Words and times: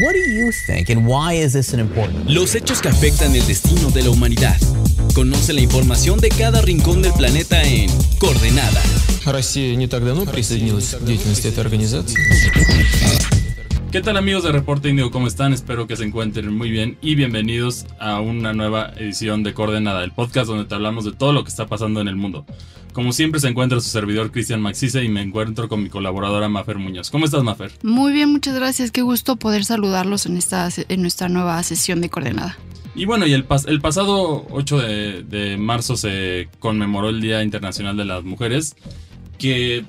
What 0.00 0.14
do 0.14 0.20
you 0.20 0.50
think 0.66 0.88
and 0.90 1.06
why 1.06 1.34
is 1.34 1.52
this 1.52 1.74
an 1.74 1.80
important? 1.80 2.30
Los 2.30 2.54
hechos 2.54 2.80
que 2.80 2.88
afectan 2.88 3.34
el 3.34 3.46
destino 3.46 3.90
de 3.90 4.02
la 4.02 4.10
humanidad. 4.10 4.56
Conoce 5.14 5.52
la 5.52 5.60
información 5.60 6.18
de 6.18 6.30
cada 6.30 6.62
rincón 6.62 7.02
del 7.02 7.12
planeta 7.12 7.62
en 7.62 7.90
Coordenada. 8.18 8.82
Россия 9.26 9.76
не 9.76 9.86
так 9.86 10.04
давно 10.04 10.24
присоединилась 10.24 10.94
к 10.94 11.04
деятельности 11.04 11.48
этой 11.48 11.60
организации. 11.60 12.18
¿Qué 13.92 14.00
tal 14.00 14.16
amigos 14.16 14.44
de 14.44 14.52
Reporte 14.52 14.88
Indio? 14.88 15.10
¿Cómo 15.10 15.26
están? 15.26 15.52
Espero 15.52 15.86
que 15.86 15.96
se 15.96 16.04
encuentren 16.04 16.50
muy 16.56 16.70
bien 16.70 16.96
y 17.02 17.14
bienvenidos 17.14 17.84
a 17.98 18.20
una 18.20 18.54
nueva 18.54 18.94
edición 18.96 19.42
de 19.42 19.52
Coordenada, 19.52 20.02
el 20.02 20.12
podcast 20.12 20.46
donde 20.48 20.64
te 20.64 20.74
hablamos 20.74 21.04
de 21.04 21.12
todo 21.12 21.34
lo 21.34 21.44
que 21.44 21.50
está 21.50 21.66
pasando 21.66 22.00
en 22.00 22.08
el 22.08 22.16
mundo. 22.16 22.46
Como 22.97 23.13
siempre 23.13 23.39
se 23.39 23.47
encuentra 23.47 23.79
su 23.79 23.89
servidor 23.89 24.31
Cristian 24.31 24.59
Maxice 24.59 25.03
y 25.03 25.07
me 25.07 25.21
encuentro 25.21 25.69
con 25.69 25.83
mi 25.83 25.87
colaboradora 25.87 26.49
Mafer 26.49 26.79
Muñoz. 26.79 27.11
¿Cómo 27.11 27.25
estás 27.25 27.43
Mafer? 27.43 27.71
Muy 27.83 28.11
bien, 28.11 28.31
muchas 28.31 28.55
gracias. 28.55 28.89
Qué 28.89 29.03
gusto 29.03 29.35
poder 29.35 29.65
saludarlos 29.65 30.25
en, 30.25 30.35
esta, 30.35 30.67
en 30.75 31.01
nuestra 31.03 31.29
nueva 31.29 31.61
sesión 31.61 32.01
de 32.01 32.09
Coordenada. 32.09 32.57
Y 32.95 33.05
bueno, 33.05 33.27
y 33.27 33.33
el, 33.33 33.45
el 33.67 33.81
pasado 33.81 34.47
8 34.49 34.77
de, 34.79 35.21
de 35.21 35.57
marzo 35.57 35.95
se 35.95 36.49
conmemoró 36.57 37.09
el 37.09 37.21
Día 37.21 37.43
Internacional 37.43 37.95
de 37.97 38.05
las 38.05 38.23
Mujeres, 38.23 38.75
que 39.37 39.85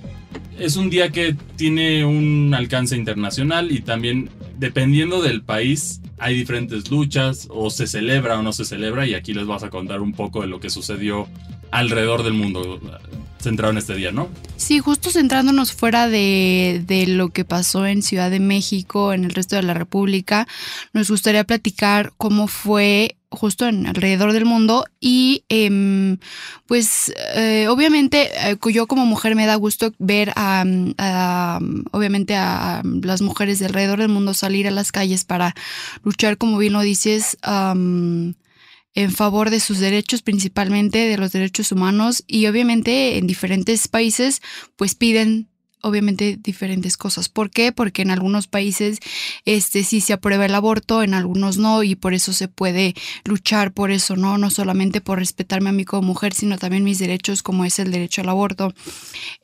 es 0.59 0.77
un 0.77 0.91
día 0.91 1.09
que 1.09 1.35
tiene 1.57 2.05
un 2.05 2.52
alcance 2.55 2.95
internacional 2.95 3.73
y 3.73 3.80
también 3.80 4.29
dependiendo 4.59 5.23
del 5.23 5.41
país 5.41 6.02
hay 6.19 6.37
diferentes 6.37 6.91
luchas 6.91 7.49
o 7.51 7.71
se 7.71 7.87
celebra 7.87 8.38
o 8.38 8.43
no 8.43 8.52
se 8.52 8.66
celebra 8.66 9.07
y 9.07 9.15
aquí 9.15 9.33
les 9.33 9.47
vas 9.47 9.63
a 9.63 9.71
contar 9.71 10.02
un 10.02 10.13
poco 10.13 10.43
de 10.43 10.49
lo 10.49 10.61
que 10.61 10.69
sucedió 10.69 11.27
alrededor 11.71 12.23
del 12.23 12.35
mundo 12.35 12.81
centrado 13.41 13.71
en 13.73 13.79
este 13.79 13.95
día, 13.95 14.11
¿no? 14.11 14.29
Sí, 14.57 14.81
justo 14.81 15.11
centrándonos 15.11 15.73
fuera 15.73 16.09
de, 16.09 16.83
de, 16.87 17.07
lo 17.07 17.29
que 17.29 17.45
pasó 17.45 17.87
en 17.87 18.03
Ciudad 18.03 18.31
de 18.31 18.41
México, 18.41 19.13
en 19.13 19.25
el 19.25 19.31
resto 19.31 19.57
de 19.57 19.63
la 19.63 19.75
República, 19.75 20.49
nos 20.93 21.11
gustaría 21.11 21.45
platicar 21.45 22.13
cómo 22.17 22.49
fue 22.49 23.16
justo 23.30 23.66
en 23.66 23.87
alrededor 23.87 24.33
del 24.33 24.47
mundo 24.47 24.87
y 25.01 25.45
eh, 25.51 26.16
pues 26.66 27.13
eh, 27.35 27.66
obviamente 27.69 28.30
eh, 28.51 28.57
yo 28.73 28.87
como 28.87 29.05
mujer 29.05 29.35
me 29.35 29.47
da 29.47 29.55
gusto 29.57 29.93
ver 29.99 30.32
a, 30.35 30.65
a, 30.97 31.60
obviamente 31.91 32.37
a 32.37 32.82
las 33.03 33.21
mujeres 33.21 33.59
de 33.59 33.66
alrededor 33.66 33.99
del 33.99 34.09
mundo 34.09 34.32
salir 34.32 34.66
a 34.66 34.71
las 34.71 34.93
calles 34.93 35.25
para 35.25 35.55
luchar 36.05 36.38
como 36.38 36.57
bien 36.57 36.73
lo 36.73 36.80
dices 36.80 37.37
en 38.99 39.13
favor 39.13 39.51
de 39.51 39.60
sus 39.60 39.79
derechos 39.79 40.23
principalmente 40.23 40.99
de 40.99 41.16
los 41.16 41.30
derechos 41.30 41.71
humanos 41.71 42.24
y 42.27 42.49
obviamente 42.49 43.16
en 43.16 43.29
diferentes 43.29 43.87
países 43.87 44.43
pues 44.74 44.96
piden 44.96 45.46
obviamente 45.82 46.38
diferentes 46.40 46.96
cosas. 46.96 47.29
¿Por 47.29 47.51
qué? 47.51 47.73
Porque 47.73 48.02
en 48.02 48.10
algunos 48.10 48.46
países 48.46 48.98
este 49.45 49.85
sí 49.85 50.01
se 50.01 50.12
aprueba 50.12 50.46
el 50.46 50.54
aborto, 50.54 51.02
en 51.02 51.15
algunos 51.15 51.59
no, 51.59 51.82
y 51.82 51.95
por 51.95 52.15
eso 52.15 52.32
se 52.32 52.48
puede 52.48 52.95
luchar 53.24 53.73
por 53.73 53.90
eso, 53.90 54.16
¿no? 54.16 54.38
No 54.38 54.51
solamente 54.51 55.01
por 55.01 55.18
respetarme 55.18 55.70
a 55.70 55.73
mí 55.73 55.85
como 55.85 56.02
mujer, 56.02 56.35
sino 56.35 56.59
también 56.59 56.85
mis 56.85 56.98
derechos, 56.98 57.43
como 57.43 57.65
es 57.65 57.79
el 57.79 57.90
derecho 57.90 58.23
al 58.23 58.29
aborto, 58.29 58.74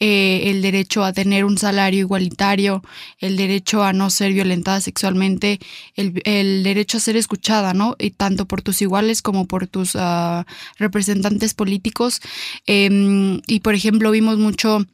eh, 0.00 0.42
el 0.46 0.62
derecho 0.62 1.04
a 1.04 1.12
tener 1.12 1.44
un 1.44 1.58
salario 1.58 2.00
igualitario, 2.00 2.82
el 3.18 3.36
derecho 3.36 3.82
a 3.82 3.92
no 3.92 4.10
ser 4.10 4.32
violentada 4.32 4.80
sexualmente, 4.80 5.60
el, 5.94 6.20
el 6.24 6.62
derecho 6.62 6.98
a 6.98 7.00
ser 7.00 7.16
escuchada, 7.16 7.74
¿no? 7.74 7.96
Y 7.98 8.10
tanto 8.10 8.46
por 8.46 8.62
tus 8.62 8.82
iguales 8.82 9.22
como 9.22 9.46
por 9.46 9.66
tus 9.66 9.94
uh, 9.94 10.44
representantes 10.78 11.54
políticos. 11.54 12.20
Eh, 12.66 13.40
y 13.46 13.60
por 13.60 13.74
ejemplo, 13.74 14.10
vimos 14.10 14.38
mucho 14.38 14.84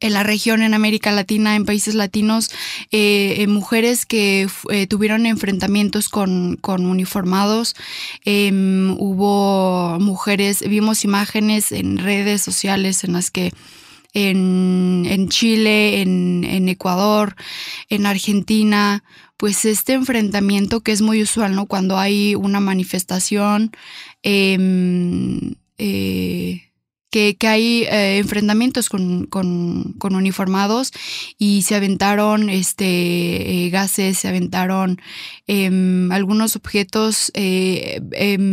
en 0.00 0.12
la 0.12 0.22
región, 0.22 0.62
en 0.62 0.74
América 0.74 1.10
Latina, 1.12 1.56
en 1.56 1.64
países 1.64 1.94
latinos, 1.94 2.50
eh, 2.90 3.44
mujeres 3.48 4.06
que 4.06 4.48
eh, 4.70 4.86
tuvieron 4.86 5.26
enfrentamientos 5.26 6.08
con, 6.08 6.56
con 6.56 6.86
uniformados. 6.86 7.74
Eh, 8.24 8.50
hubo 8.52 9.98
mujeres, 10.00 10.62
vimos 10.68 11.04
imágenes 11.04 11.72
en 11.72 11.98
redes 11.98 12.42
sociales 12.42 13.04
en 13.04 13.12
las 13.12 13.30
que 13.30 13.52
en, 14.14 15.04
en 15.06 15.28
Chile, 15.28 16.00
en, 16.00 16.44
en, 16.44 16.68
Ecuador, 16.68 17.36
en 17.88 18.06
Argentina, 18.06 19.04
pues 19.36 19.64
este 19.64 19.92
enfrentamiento 19.92 20.80
que 20.80 20.92
es 20.92 21.02
muy 21.02 21.22
usual, 21.22 21.54
¿no? 21.54 21.66
Cuando 21.66 21.98
hay 21.98 22.34
una 22.34 22.60
manifestación. 22.60 23.70
eh, 25.78 26.67
que, 27.10 27.36
que, 27.36 27.48
hay 27.48 27.82
eh, 27.84 28.18
enfrentamientos 28.18 28.88
con, 28.88 29.26
con, 29.26 29.96
uniformados 30.00 30.92
y 31.38 31.62
se 31.62 31.74
aventaron 31.74 32.50
este, 32.50 33.66
eh, 33.66 33.70
gases, 33.70 34.18
se 34.18 34.28
aventaron 34.28 35.00
eh, 35.46 35.70
algunos 36.10 36.56
objetos. 36.56 37.32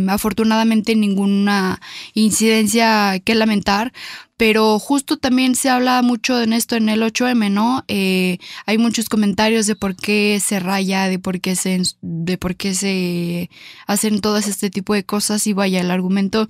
afortunadamente 0.08 0.94
ninguna 0.94 1.80
incidencia 2.14 3.20
que 3.24 3.34
lamentar, 3.34 3.92
pero 4.36 4.78
justo 4.78 5.16
también 5.16 5.54
se 5.54 5.70
habla 5.70 6.02
mucho 6.02 6.40
en 6.42 6.52
esto 6.52 6.76
en 6.76 6.88
el 6.88 7.02
8M, 7.02 7.50
¿no? 7.50 7.84
Eh, 7.88 8.38
hay 8.66 8.76
muchos 8.76 9.08
comentarios 9.08 9.66
de 9.66 9.76
por 9.76 9.96
qué 9.96 10.40
se 10.44 10.60
raya, 10.60 11.08
de 11.08 11.18
por 11.18 11.40
qué 11.40 11.56
se, 11.56 11.80
de 12.02 12.36
por 12.36 12.54
qué 12.56 12.74
se 12.74 13.50
hacen 13.86 14.20
todas 14.20 14.46
este 14.46 14.68
tipo 14.68 14.92
de 14.92 15.04
cosas 15.04 15.46
y 15.46 15.54
vaya, 15.54 15.80
el 15.80 15.90
argumento 15.90 16.48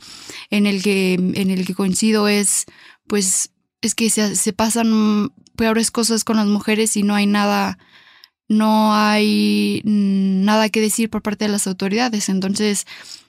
en 0.50 0.66
el 0.66 0.82
que, 0.82 1.14
en 1.14 1.50
el 1.50 1.64
que 1.64 1.74
coincido 1.74 2.26
es, 2.26 2.66
pues, 3.06 3.52
es 3.82 3.94
que 3.94 4.10
se, 4.10 4.34
se 4.34 4.53
pasan 4.53 5.32
peores 5.56 5.91
cosas 5.92 6.24
con 6.24 6.36
las 6.36 6.47
mujeres 6.47 6.97
y 6.97 7.04
no 7.04 7.14
hay 7.14 7.26
nada, 7.26 7.78
no 8.48 8.94
hay 8.94 9.80
nada 9.84 10.68
que 10.70 10.80
decir 10.80 11.08
por 11.08 11.22
parte 11.22 11.44
de 11.44 11.53
las 11.53 11.68
autoridades. 11.68 12.28
Entonces, 12.28 12.84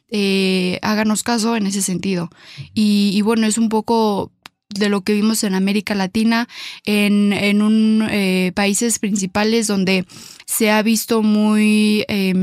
eh, 0.09 0.79
háganos 0.83 1.23
caso 1.23 1.55
en 1.55 1.67
ese 1.67 1.81
sentido. 1.81 2.29
Y, 2.73 3.11
y, 3.13 3.21
bueno, 3.21 3.45
es 3.45 3.57
un 3.57 3.69
poco 3.69 4.31
de 4.69 4.89
lo 4.89 5.01
que 5.01 5.13
vimos 5.13 5.43
en 5.43 5.55
América 5.55 5.95
Latina, 5.95 6.47
en, 6.85 7.33
en 7.33 7.61
un, 7.61 8.07
eh, 8.09 8.51
países 8.55 8.99
principales 8.99 9.67
donde 9.67 10.05
se 10.45 10.71
ha 10.71 10.81
visto 10.81 11.21
muy 11.23 12.05
eh, 12.07 12.33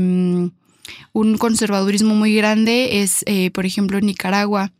un 1.13 1.37
conservadurismo 1.37 2.15
muy 2.15 2.35
grande, 2.35 3.01
es 3.01 3.23
eh, 3.25 3.51
por 3.51 3.65
ejemplo 3.65 3.99
Nicaragua. 4.01 4.73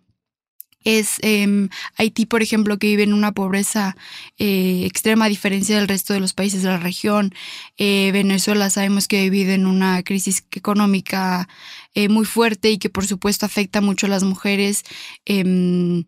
Es 0.83 1.17
eh, 1.23 1.67
Haití, 1.97 2.27
por 2.27 2.43
ejemplo, 2.43 2.77
que 2.77 2.85
vive 2.85 3.01
en 3.01 3.13
una 3.13 3.31
pobreza 3.31 3.97
eh, 4.37 4.83
extrema 4.85 5.25
a 5.25 5.29
diferencia 5.29 5.77
del 5.77 5.87
resto 5.87 6.13
de 6.13 6.19
los 6.19 6.33
países 6.33 6.61
de 6.61 6.69
la 6.69 6.77
región. 6.77 7.33
Eh, 7.77 8.11
Venezuela 8.13 8.69
sabemos 8.69 9.07
que 9.07 9.31
vive 9.31 9.55
en 9.55 9.65
una 9.65 10.03
crisis 10.03 10.45
económica 10.51 11.49
muy 12.09 12.25
fuerte 12.25 12.69
y 12.71 12.77
que 12.77 12.89
por 12.89 13.07
supuesto 13.07 13.45
afecta 13.45 13.79
mucho 13.79 14.05
a 14.05 14.09
las 14.09 14.23
mujeres. 14.23 14.83
Em, 15.25 16.03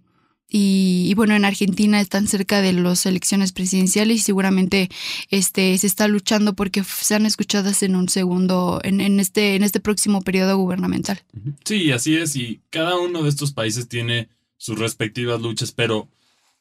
y, 0.50 1.08
y, 1.10 1.14
bueno, 1.14 1.36
en 1.36 1.44
Argentina 1.44 2.00
están 2.00 2.28
cerca 2.28 2.62
de 2.62 2.72
las 2.72 3.06
elecciones 3.06 3.52
presidenciales 3.52 4.18
y 4.18 4.22
seguramente 4.22 4.90
este, 5.30 5.78
se 5.78 5.88
está 5.88 6.08
luchando 6.08 6.54
porque 6.54 6.84
sean 6.84 7.26
escuchadas 7.26 7.84
en 7.84 7.96
un 7.96 8.08
segundo, 8.08 8.80
en, 8.84 9.02
en, 9.02 9.20
este, 9.20 9.56
en 9.56 9.64
este 9.64 9.82
próximo 9.82 10.22
periodo 10.22 10.58
gubernamental. 10.58 11.22
Sí, 11.66 11.92
así 11.92 12.16
es. 12.16 12.36
Y 12.38 12.62
cada 12.70 12.98
uno 12.98 13.24
de 13.24 13.30
estos 13.30 13.52
países 13.52 13.90
tiene 13.90 14.30
sus 14.56 14.80
respectivas 14.80 15.42
luchas, 15.42 15.74
pero 15.74 16.08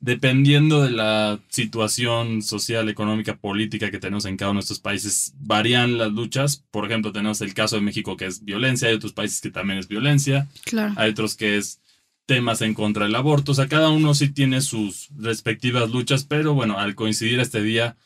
dependiendo 0.01 0.83
de 0.83 0.91
la 0.91 1.41
situación 1.49 2.43
social, 2.43 2.89
económica, 2.89 3.37
política 3.37 3.91
que 3.91 3.99
tenemos 3.99 4.25
en 4.25 4.37
cada 4.37 4.51
uno 4.51 4.61
de 4.61 4.65
estos 4.65 4.81
países, 4.81 5.33
varían 5.39 5.97
las 5.97 6.13
luchas. 6.13 6.65
Por 6.71 6.87
ejemplo, 6.87 7.13
tenemos 7.13 7.41
el 7.41 7.55
caso 7.55 7.77
de 7.77 7.83
México 7.83 8.17
que 8.17 8.27
es 8.27 8.45
violencia, 8.45 8.89
hay 8.89 8.95
otros 8.95 9.13
países 9.13 9.41
que 9.41 9.51
también 9.51 9.79
es 9.79 9.89
violencia, 9.89 10.49
claro. 10.65 10.93
hay 10.97 11.11
otros 11.11 11.37
que 11.37 11.57
es 11.57 11.81
temas 12.27 12.61
en 12.61 12.75
contra 12.75 13.05
del 13.05 13.15
aborto. 13.15 13.53
O 13.53 13.55
sea, 13.55 13.69
cada 13.69 13.89
uno 13.89 14.15
sí 14.15 14.29
tiene 14.31 14.61
sus 14.61 15.09
respectivas 15.17 15.91
luchas, 15.91 16.25
pero 16.25 16.55
bueno, 16.55 16.79
al 16.79 16.95
coincidir 16.95 17.41
este 17.41 17.63
día, 17.63 17.97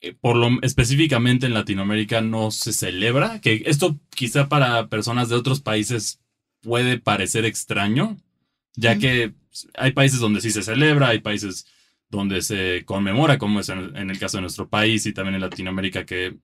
eh, 0.00 0.14
por 0.14 0.36
lo 0.36 0.48
específicamente 0.62 1.46
en 1.46 1.54
Latinoamérica 1.54 2.20
no 2.20 2.50
se 2.50 2.72
celebra, 2.72 3.40
que 3.40 3.62
esto 3.66 3.98
quizá 4.10 4.48
para 4.48 4.88
personas 4.88 5.28
de 5.28 5.36
otros 5.36 5.60
países 5.60 6.20
puede 6.60 6.98
parecer 6.98 7.44
extraño, 7.44 8.16
ya 8.74 8.96
mm. 8.96 8.98
que 8.98 9.34
hay 9.74 9.92
países 9.92 10.20
donde 10.20 10.40
sí 10.40 10.50
se 10.50 10.62
celebra, 10.62 11.08
hay 11.08 11.20
países 11.20 11.66
donde 12.10 12.42
se 12.42 12.84
conmemora, 12.86 13.38
como 13.38 13.60
es 13.60 13.68
en, 13.68 13.94
en 13.96 14.10
el 14.10 14.18
caso 14.18 14.38
de 14.38 14.42
nuestro 14.42 14.68
país 14.68 15.04
y 15.06 15.12
también 15.12 15.34
en 15.34 15.42
Latinoamérica, 15.42 16.06
que, 16.06 16.38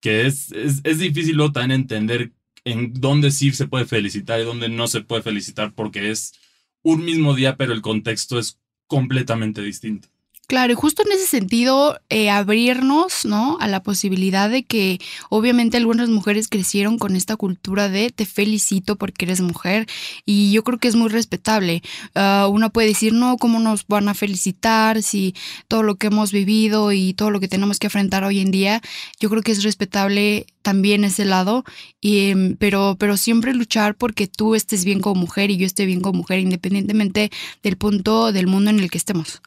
que 0.00 0.26
es, 0.26 0.52
es, 0.52 0.80
es 0.84 0.98
difícil 0.98 1.38
también 1.52 1.72
entender 1.72 2.32
en 2.64 2.92
dónde 2.92 3.30
sí 3.30 3.50
se 3.52 3.66
puede 3.66 3.86
felicitar 3.86 4.40
y 4.40 4.44
dónde 4.44 4.68
no 4.68 4.86
se 4.88 5.00
puede 5.00 5.22
felicitar 5.22 5.72
porque 5.74 6.10
es 6.10 6.34
un 6.82 7.04
mismo 7.04 7.34
día, 7.34 7.56
pero 7.56 7.72
el 7.72 7.82
contexto 7.82 8.38
es 8.38 8.58
completamente 8.86 9.62
distinto. 9.62 10.08
Claro, 10.50 10.72
y 10.72 10.74
justo 10.74 11.04
en 11.06 11.12
ese 11.12 11.28
sentido, 11.28 12.00
eh, 12.08 12.28
abrirnos, 12.28 13.24
¿no? 13.24 13.56
A 13.60 13.68
la 13.68 13.84
posibilidad 13.84 14.50
de 14.50 14.64
que 14.64 14.98
obviamente 15.28 15.76
algunas 15.76 16.08
mujeres 16.08 16.48
crecieron 16.48 16.98
con 16.98 17.14
esta 17.14 17.36
cultura 17.36 17.88
de 17.88 18.10
te 18.10 18.26
felicito 18.26 18.96
porque 18.96 19.26
eres 19.26 19.40
mujer 19.42 19.86
y 20.26 20.50
yo 20.50 20.64
creo 20.64 20.80
que 20.80 20.88
es 20.88 20.96
muy 20.96 21.08
respetable. 21.08 21.82
Uh, 22.16 22.48
uno 22.48 22.70
puede 22.70 22.88
decir, 22.88 23.12
no, 23.12 23.36
¿cómo 23.36 23.60
nos 23.60 23.86
van 23.86 24.08
a 24.08 24.14
felicitar 24.14 25.04
si 25.04 25.36
todo 25.68 25.84
lo 25.84 25.94
que 25.94 26.08
hemos 26.08 26.32
vivido 26.32 26.90
y 26.90 27.14
todo 27.14 27.30
lo 27.30 27.38
que 27.38 27.46
tenemos 27.46 27.78
que 27.78 27.86
enfrentar 27.86 28.24
hoy 28.24 28.40
en 28.40 28.50
día? 28.50 28.80
Yo 29.20 29.30
creo 29.30 29.42
que 29.42 29.52
es 29.52 29.62
respetable 29.62 30.46
también 30.62 31.04
ese 31.04 31.26
lado, 31.26 31.64
y, 32.00 32.30
em, 32.30 32.56
pero, 32.56 32.96
pero 32.98 33.16
siempre 33.16 33.54
luchar 33.54 33.94
porque 33.94 34.26
tú 34.26 34.56
estés 34.56 34.84
bien 34.84 35.00
como 35.00 35.20
mujer 35.20 35.52
y 35.52 35.58
yo 35.58 35.66
esté 35.66 35.86
bien 35.86 36.00
como 36.00 36.18
mujer, 36.18 36.40
independientemente 36.40 37.30
del 37.62 37.76
punto 37.76 38.32
del 38.32 38.48
mundo 38.48 38.70
en 38.70 38.80
el 38.80 38.90
que 38.90 38.98
estemos. 38.98 39.40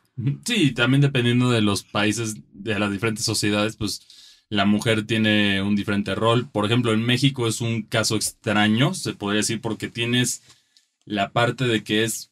Sí, 0.46 0.72
también 0.74 1.02
dependiendo 1.02 1.50
de 1.50 1.62
los 1.62 1.84
países, 1.84 2.36
de 2.54 2.78
las 2.78 2.92
diferentes 2.92 3.26
sociedades, 3.26 3.76
pues 3.78 4.02
la 4.50 4.66
mujer 4.66 5.08
tiene 5.08 5.62
un 5.62 5.76
diferente 5.76 6.14
rol. 6.14 6.50
Por 6.52 6.66
ejemplo, 6.66 6.94
en 6.94 7.02
México 7.04 7.48
es 7.48 7.62
un 7.62 7.82
caso 7.84 8.16
extraño, 8.16 8.94
se 8.94 9.14
podría 9.14 9.40
decir, 9.40 9.60
porque 9.62 9.90
tienes 9.90 10.44
la 11.06 11.32
parte 11.34 11.66
de 11.66 11.84
que 11.84 12.04
es, 12.04 12.32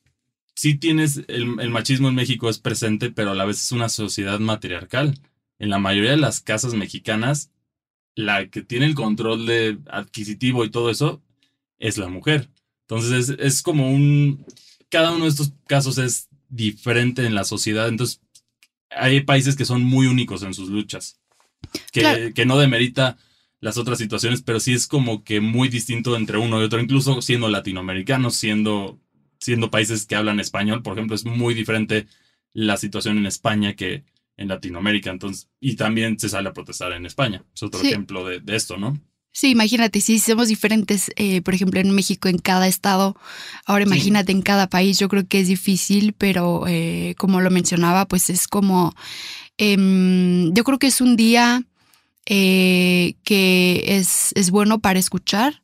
sí 0.56 0.76
tienes, 0.76 1.24
el, 1.28 1.60
el 1.60 1.70
machismo 1.72 2.10
en 2.10 2.16
México 2.16 2.50
es 2.50 2.60
presente, 2.60 3.12
pero 3.12 3.32
a 3.32 3.36
la 3.36 3.46
vez 3.46 3.58
es 3.62 3.72
una 3.72 3.90
sociedad 3.90 4.40
matriarcal. 4.40 5.20
En 5.60 5.70
la 5.70 5.80
mayoría 5.80 6.12
de 6.12 6.18
las 6.18 6.42
casas 6.42 6.74
mexicanas, 6.76 7.52
la 8.16 8.50
que 8.50 8.62
tiene 8.62 8.86
el 8.86 8.96
control 8.96 9.46
de 9.46 9.80
adquisitivo 9.90 10.66
y 10.66 10.72
todo 10.72 10.90
eso 10.90 11.22
es 11.80 11.98
la 11.98 12.10
mujer. 12.10 12.50
Entonces 12.84 13.30
es, 13.30 13.40
es 13.40 13.64
como 13.64 13.92
un, 13.92 14.46
cada 14.90 15.14
uno 15.14 15.26
de 15.26 15.32
estos 15.32 15.54
casos 15.68 15.98
es 15.98 16.30
diferente 16.52 17.26
en 17.26 17.34
la 17.34 17.44
sociedad. 17.46 17.88
Entonces, 17.88 18.22
hay 18.92 19.22
países 19.22 19.56
que 19.56 19.66
son 19.66 19.82
muy 19.84 20.06
únicos 20.06 20.44
en 20.44 20.54
sus 20.54 20.70
luchas. 20.70 21.20
Que, 21.92 22.02
Claro. 22.02 22.34
que 22.36 22.46
no 22.46 22.58
demerita 22.60 23.18
las 23.60 23.78
otras 23.78 23.98
situaciones, 23.98 24.42
pero 24.42 24.60
sí 24.60 24.74
es 24.74 24.86
como 24.88 25.24
que 25.24 25.40
muy 25.40 25.70
distinto 25.70 26.16
entre 26.16 26.38
uno 26.38 26.60
y 26.62 26.66
otro, 26.66 26.80
incluso 26.80 27.22
siendo 27.22 27.48
latinoamericanos, 27.48 28.36
siendo, 28.36 29.00
siendo 29.40 29.72
países 29.72 30.06
que 30.06 30.16
hablan 30.16 30.40
español, 30.40 30.82
por 30.84 30.94
ejemplo, 30.94 31.16
es 31.16 31.26
muy 31.26 31.54
diferente 31.54 32.08
la 32.54 32.76
situación 32.78 33.18
en 33.18 33.28
España 33.28 33.76
que 33.76 34.04
en 34.38 34.48
Latinoamérica. 34.50 35.12
Entonces, 35.12 35.48
y 35.60 35.76
también 35.76 36.20
se 36.20 36.28
sale 36.30 36.50
a 36.50 36.54
protestar 36.54 36.92
en 36.94 37.06
España. 37.06 37.44
Es 37.54 37.64
otro 37.64 37.80
Sí. 37.80 37.88
ejemplo 37.88 38.26
de, 38.28 38.40
de 38.40 38.56
esto, 38.56 38.78
¿no? 38.78 39.00
Sí, 39.34 39.50
imagínate, 39.52 40.02
si 40.02 40.20
somos 40.20 40.50
diferentes, 40.50 41.10
eh, 41.16 41.42
por 41.42 41.54
ejemplo, 41.54 41.80
en 41.80 41.92
México, 41.92 42.28
en 42.28 42.38
cada 42.38 42.68
estado, 42.68 43.16
ahora 43.66 43.86
Sí. 43.86 43.90
imagínate 43.92 44.32
en 44.34 44.42
cada 44.42 44.68
país, 44.68 45.00
yo 45.00 45.08
creo 45.08 45.26
que 45.28 45.40
es 45.40 45.48
difícil, 45.48 46.14
pero 46.18 46.66
eh, 46.68 47.16
como 47.18 47.40
lo 47.40 47.50
mencionaba, 47.50 48.06
pues 48.08 48.30
es 48.30 48.48
como, 48.48 48.94
em, 49.58 50.54
yo 50.54 50.64
creo 50.66 50.80
que 50.80 50.88
es 50.88 51.00
un 51.02 51.16
día 51.16 51.64
eh, 52.28 53.16
que 53.24 53.84
es, 53.88 54.32
es 54.36 54.52
bueno 54.52 54.80
para 54.80 55.00
escuchar, 55.00 55.61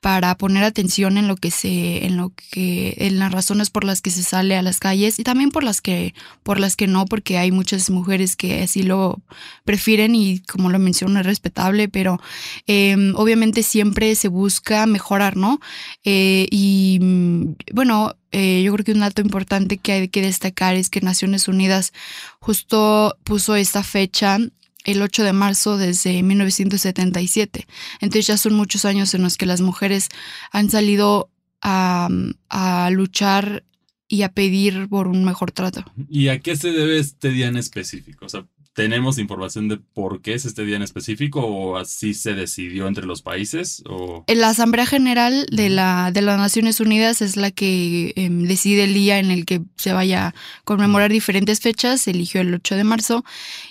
para 0.00 0.34
poner 0.36 0.64
atención 0.64 1.18
en 1.18 1.28
lo 1.28 1.36
que 1.36 1.50
se, 1.50 2.06
en 2.06 2.16
lo 2.16 2.32
que, 2.50 2.94
en 2.98 3.18
las 3.18 3.30
razones 3.32 3.68
por 3.68 3.84
las 3.84 4.00
que 4.00 4.10
se 4.10 4.22
sale 4.22 4.56
a 4.56 4.62
las 4.62 4.80
calles 4.80 5.18
y 5.18 5.24
también 5.24 5.50
por 5.50 5.62
las 5.62 5.80
que, 5.82 6.14
por 6.42 6.58
las 6.58 6.74
que 6.74 6.86
no, 6.86 7.04
porque 7.04 7.36
hay 7.36 7.52
muchas 7.52 7.90
mujeres 7.90 8.34
que 8.34 8.62
así 8.62 8.82
lo 8.82 9.20
prefieren 9.64 10.14
y 10.14 10.40
como 10.40 10.70
lo 10.70 10.78
menciono 10.78 11.20
es 11.20 11.26
respetable, 11.26 11.88
pero 11.88 12.18
eh, 12.66 13.12
obviamente 13.14 13.62
siempre 13.62 14.14
se 14.14 14.28
busca 14.28 14.86
mejorar, 14.86 15.36
¿no? 15.36 15.60
Eh, 16.04 16.46
y 16.50 16.98
mm, 17.00 17.54
bueno, 17.74 18.16
eh, 18.32 18.62
yo 18.62 18.72
creo 18.72 18.84
que 18.84 18.92
un 18.92 19.00
dato 19.00 19.20
importante 19.20 19.76
que 19.76 19.92
hay 19.92 20.08
que 20.08 20.22
destacar 20.22 20.76
es 20.76 20.88
que 20.88 21.00
Naciones 21.00 21.46
Unidas 21.46 21.92
justo 22.38 23.16
puso 23.24 23.54
esta 23.56 23.82
fecha 23.82 24.38
el 24.84 25.02
8 25.02 25.24
de 25.24 25.32
marzo 25.32 25.76
desde 25.76 26.22
1977. 26.22 27.66
Entonces 28.00 28.26
ya 28.26 28.36
son 28.36 28.54
muchos 28.54 28.84
años 28.84 29.14
en 29.14 29.22
los 29.22 29.36
que 29.36 29.46
las 29.46 29.60
mujeres 29.60 30.08
han 30.52 30.70
salido 30.70 31.30
a, 31.62 32.08
a 32.48 32.90
luchar 32.90 33.64
y 34.08 34.22
a 34.22 34.32
pedir 34.32 34.88
por 34.88 35.06
un 35.06 35.24
mejor 35.24 35.52
trato. 35.52 35.84
¿Y 36.08 36.28
a 36.28 36.40
qué 36.40 36.56
se 36.56 36.72
debe 36.72 36.98
este 36.98 37.30
día 37.30 37.46
en 37.46 37.56
específico? 37.56 38.26
O 38.26 38.28
sea, 38.28 38.44
¿tenemos 38.72 39.18
información 39.18 39.68
de 39.68 39.78
por 39.78 40.22
qué 40.22 40.34
es 40.34 40.44
este 40.44 40.64
día 40.64 40.76
en 40.76 40.82
específico 40.82 41.40
o 41.40 41.76
así 41.76 42.14
se 42.14 42.34
decidió 42.34 42.86
entre 42.86 43.06
los 43.06 43.22
países? 43.22 43.82
O... 43.88 44.24
La 44.28 44.50
Asamblea 44.50 44.86
General 44.86 45.46
de, 45.50 45.68
la, 45.70 46.10
de 46.12 46.22
las 46.22 46.38
Naciones 46.38 46.80
Unidas 46.80 47.20
es 47.22 47.36
la 47.36 47.50
que 47.50 48.12
eh, 48.16 48.28
decide 48.30 48.84
el 48.84 48.94
día 48.94 49.18
en 49.18 49.30
el 49.30 49.44
que 49.44 49.62
se 49.76 49.92
vaya 49.92 50.28
a 50.28 50.34
conmemorar 50.64 51.10
diferentes 51.10 51.60
fechas. 51.60 52.02
Se 52.02 52.12
eligió 52.12 52.40
el 52.40 52.54
8 52.54 52.76
de 52.76 52.84
marzo 52.84 53.24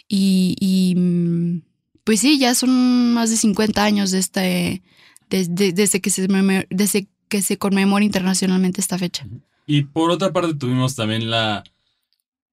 y, 0.07 0.55
y, 0.59 0.95
mm, 0.95 1.61
pues 2.03 2.19
sí, 2.19 2.37
ya 2.37 2.53
son 2.53 3.13
más 3.13 3.29
de 3.29 3.37
50 3.37 3.83
años 3.83 4.11
de 4.11 4.19
este, 4.19 4.83
desde, 5.29 5.71
desde, 5.71 6.01
que, 6.01 6.09
se, 6.09 6.27
desde 6.69 7.07
que 7.29 7.41
se 7.41 7.57
conmemora 7.57 8.03
internacionalmente 8.03 8.81
esta 8.81 8.97
fecha. 8.97 9.27
Y 9.65 9.83
por 9.83 10.11
otra 10.11 10.33
parte 10.33 10.55
tuvimos 10.55 10.95
también 10.95 11.29
la 11.29 11.63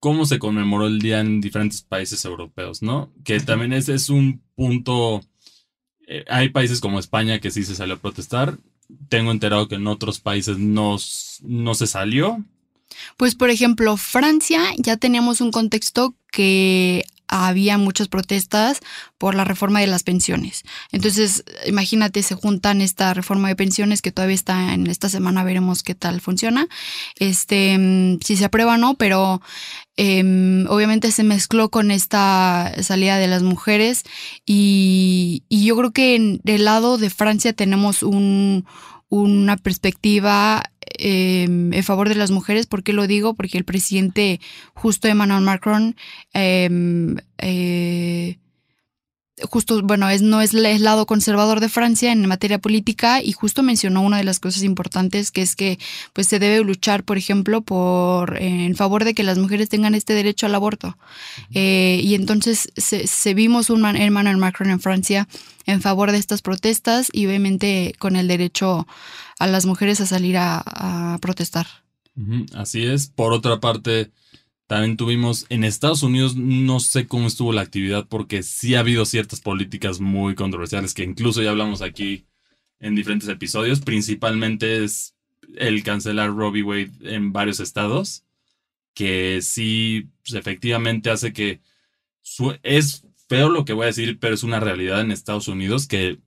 cómo 0.07 0.25
se 0.25 0.39
conmemoró 0.39 0.87
el 0.87 1.01
día 1.01 1.19
en 1.19 1.41
diferentes 1.41 1.83
países 1.83 2.25
europeos, 2.25 2.81
¿no? 2.81 3.13
Que 3.25 3.41
también 3.41 3.73
ese 3.73 3.93
es 3.93 4.09
un 4.09 4.41
punto. 4.55 5.21
Eh, 6.07 6.25
hay 6.29 6.51
países 6.51 6.79
como 6.79 7.01
España 7.01 7.41
que 7.41 7.51
sí 7.51 7.65
se 7.65 7.75
salió 7.75 7.97
a 7.97 7.99
protestar. 7.99 8.57
Tengo 9.09 9.33
enterado 9.33 9.67
que 9.67 9.75
en 9.75 9.89
otros 9.89 10.21
países 10.21 10.59
no, 10.59 10.97
no 11.43 11.75
se 11.75 11.89
salió. 11.89 12.45
Pues, 13.17 13.35
por 13.35 13.51
ejemplo, 13.51 13.97
Francia 13.97 14.63
ya 14.79 14.97
teníamos 14.97 15.41
un 15.41 15.51
contexto 15.51 16.15
que 16.31 17.05
había 17.29 17.79
muchas 17.79 18.09
protestas 18.09 18.81
por 19.19 19.35
la 19.35 19.45
reforma 19.45 19.81
de 19.81 19.87
las 19.87 20.03
pensiones. 20.03 20.63
Entonces, 20.93 21.45
imagínate, 21.67 22.23
se 22.23 22.35
juntan 22.35 22.81
esta 22.81 23.15
reforma 23.15 23.49
de 23.49 23.57
pensiones 23.57 24.03
que 24.03 24.13
todavía 24.13 24.35
está 24.35 24.75
en 24.75 24.87
esta 24.87 25.09
semana, 25.09 25.45
veremos 25.45 25.83
qué 25.83 25.95
tal 25.95 26.21
funciona. 26.21 26.69
Este, 27.17 28.19
si 28.25 28.37
se 28.37 28.45
aprueba 28.45 28.75
o 28.75 28.79
no, 28.79 28.95
pero 28.95 29.41
eh, 29.97 30.65
obviamente 30.69 31.11
se 31.11 31.25
mezcló 31.25 31.71
con 31.71 31.91
esta 31.91 32.75
salida 32.83 33.17
de 33.17 33.29
las 33.29 33.43
mujeres 33.43 34.05
y, 34.45 35.43
yo 35.49 35.77
creo 35.77 35.91
que 35.91 36.39
del 36.45 36.65
lado 36.65 36.99
de 36.99 37.11
Francia 37.11 37.53
tenemos 37.53 38.03
un, 38.03 38.67
una 39.09 39.57
perspectiva 39.57 40.71
eh, 40.99 41.45
en 41.45 41.85
favor 41.85 42.09
de 42.09 42.15
las 42.15 42.31
mujeres. 42.31 42.67
¿Por 42.67 42.83
qué 42.83 42.93
lo 42.93 43.07
digo? 43.07 43.35
Porque 43.35 43.59
el 43.59 43.65
presidente 43.65 44.41
justo 44.75 45.09
Emmanuel 45.09 45.43
Macron 45.43 45.97
eh, 46.35 46.69
eh, 47.39 48.39
justo, 49.43 49.83
bueno, 49.83 50.09
es, 50.09 50.23
no 50.23 50.41
es 50.41 50.55
el 50.55 50.83
lado 50.83 51.07
conservador 51.07 51.61
de 51.61 51.69
Francia 51.69 52.13
en 52.13 52.27
materia 52.27 52.59
política 52.59 53.23
y 53.23 53.33
justo 53.33 53.63
mencionó 53.63 54.01
una 54.01 54.17
de 54.17 54.25
las 54.25 54.41
cosas 54.41 54.63
importantes 54.63 55.31
que 55.31 55.43
es 55.43 55.57
que 55.57 55.79
pues 56.13 56.27
se 56.27 56.39
debe 56.39 56.65
luchar, 56.65 57.05
por 57.05 57.19
ejemplo, 57.19 57.61
por 57.61 58.41
en 58.41 58.75
favor 58.77 59.05
de 59.05 59.15
que 59.15 59.23
las 59.23 59.39
mujeres 59.39 59.69
tengan 59.69 59.95
este 59.95 60.15
derecho 60.15 60.47
al 60.47 60.55
aborto. 60.55 60.97
Eh, 61.53 62.01
y 62.03 62.15
entonces 62.15 62.73
se, 62.77 63.07
se 63.07 63.35
vimos 63.35 63.69
un 63.69 63.83
man, 63.83 63.97
Emmanuel 63.97 64.39
Macron 64.39 64.71
en 64.71 64.81
Francia 64.81 65.29
en 65.67 65.83
favor 65.83 66.13
de 66.13 66.19
estas 66.19 66.43
protestas 66.43 67.09
y 67.13 67.27
obviamente 67.27 67.95
con 67.99 68.17
el 68.17 68.29
derecho 68.29 68.87
a 69.39 69.47
las 69.47 69.67
mujeres 69.67 70.01
a 70.01 70.07
salir 70.07 70.37
a, 70.39 70.63
a 70.65 71.19
protestar. 71.19 71.67
Así 72.55 72.87
es. 72.87 73.09
Por 73.09 73.33
otra 73.33 73.61
parte, 73.61 74.11
también 74.67 74.97
tuvimos 74.97 75.47
en 75.49 75.63
Estados 75.63 76.03
Unidos, 76.03 76.35
no 76.35 76.81
sé 76.81 77.07
cómo 77.07 77.29
estuvo 77.29 77.53
la 77.53 77.61
actividad, 77.63 78.07
porque 78.09 78.43
sí 78.43 78.75
ha 78.75 78.81
habido 78.81 79.05
ciertas 79.05 79.41
políticas 79.41 80.01
muy 80.01 80.35
controversiales 80.35 80.93
que 80.93 81.05
incluso 81.05 81.41
ya 81.41 81.51
hablamos 81.51 81.83
aquí 81.83 82.27
en 82.81 82.97
diferentes 82.97 83.29
episodios. 83.29 83.81
Principalmente 83.81 84.83
es 84.83 85.15
el 85.57 85.85
cancelar 85.85 86.35
Robbie 86.35 86.65
Wade 86.65 86.93
en 87.03 87.33
varios 87.33 87.61
estados, 87.61 88.25
que 88.93 89.41
sí 89.41 90.09
pues, 90.25 90.35
efectivamente 90.35 91.11
hace 91.11 91.33
que 91.33 91.61
es 92.65 93.07
feo 93.29 93.49
lo 93.49 93.65
que 93.65 93.73
voy 93.73 93.85
a 93.85 93.87
decir, 93.87 94.19
pero 94.19 94.35
es 94.35 94.43
una 94.43 94.59
realidad 94.59 95.01
en 95.01 95.13
Estados 95.13 95.47
Unidos 95.47 95.87
que 95.87 96.19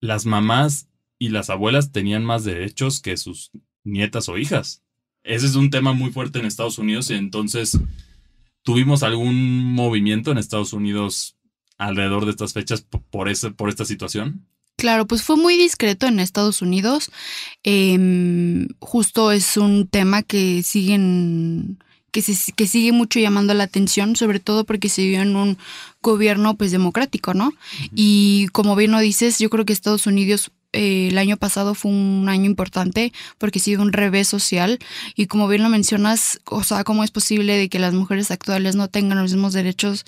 las 0.00 0.24
mamás 0.24 0.88
y 1.18 1.30
las 1.30 1.50
abuelas 1.50 1.90
tenían 1.90 2.24
más 2.24 2.44
derechos 2.44 3.00
que 3.00 3.16
sus 3.16 3.50
nietas 3.82 4.28
o 4.28 4.38
hijas 4.38 4.82
ese 5.24 5.46
es 5.46 5.54
un 5.54 5.70
tema 5.70 5.92
muy 5.92 6.10
fuerte 6.10 6.38
en 6.38 6.46
Estados 6.46 6.78
Unidos 6.78 7.10
y 7.10 7.14
entonces 7.14 7.78
tuvimos 8.62 9.02
algún 9.02 9.74
movimiento 9.74 10.30
en 10.30 10.38
Estados 10.38 10.72
Unidos 10.72 11.36
alrededor 11.78 12.24
de 12.24 12.32
estas 12.32 12.52
fechas 12.52 12.86
por, 13.10 13.28
ese, 13.28 13.50
por 13.50 13.68
esta 13.68 13.84
situación. 13.84 14.46
Claro, 14.76 15.06
pues 15.06 15.22
fue 15.22 15.36
muy 15.36 15.56
discreto 15.56 16.06
en 16.06 16.18
Estados 16.18 16.62
Unidos. 16.62 17.10
Eh, 17.62 18.66
justo 18.80 19.30
es 19.30 19.56
un 19.56 19.86
tema 19.86 20.22
que 20.22 20.62
siguen 20.62 21.78
que, 22.12 22.22
se, 22.22 22.52
que 22.52 22.66
sigue 22.66 22.92
mucho 22.92 23.18
llamando 23.18 23.54
la 23.54 23.64
atención, 23.64 24.16
sobre 24.16 24.38
todo 24.38 24.64
porque 24.64 24.88
se 24.88 25.02
vive 25.02 25.16
en 25.16 25.34
un 25.34 25.58
gobierno 26.02 26.54
pues 26.56 26.70
democrático, 26.70 27.32
¿no? 27.34 27.48
Uh 27.48 27.50
-huh. 27.50 27.90
Y 27.94 28.48
como 28.52 28.76
bien 28.76 28.92
lo 28.92 29.00
dices, 29.00 29.38
yo 29.38 29.50
creo 29.50 29.64
que 29.64 29.72
Estados 29.72 30.06
Unidos 30.06 30.50
eh, 30.72 31.08
el 31.08 31.18
año 31.18 31.36
pasado 31.36 31.74
fue 31.74 31.90
un 31.90 32.28
año 32.28 32.46
importante 32.46 33.12
porque 33.38 33.58
sí 33.58 33.76
un 33.76 33.92
revés 33.92 34.28
social 34.28 34.78
y 35.14 35.26
como 35.26 35.48
bien 35.48 35.62
lo 35.62 35.68
mencionas, 35.68 36.40
o 36.44 36.62
sea, 36.62 36.84
¿cómo 36.84 37.04
es 37.04 37.10
posible 37.10 37.56
de 37.56 37.68
que 37.68 37.78
las 37.78 37.94
mujeres 37.94 38.30
actuales 38.30 38.76
no 38.76 38.88
tengan 38.88 39.18
los 39.18 39.32
mismos 39.32 39.52
derechos 39.52 40.04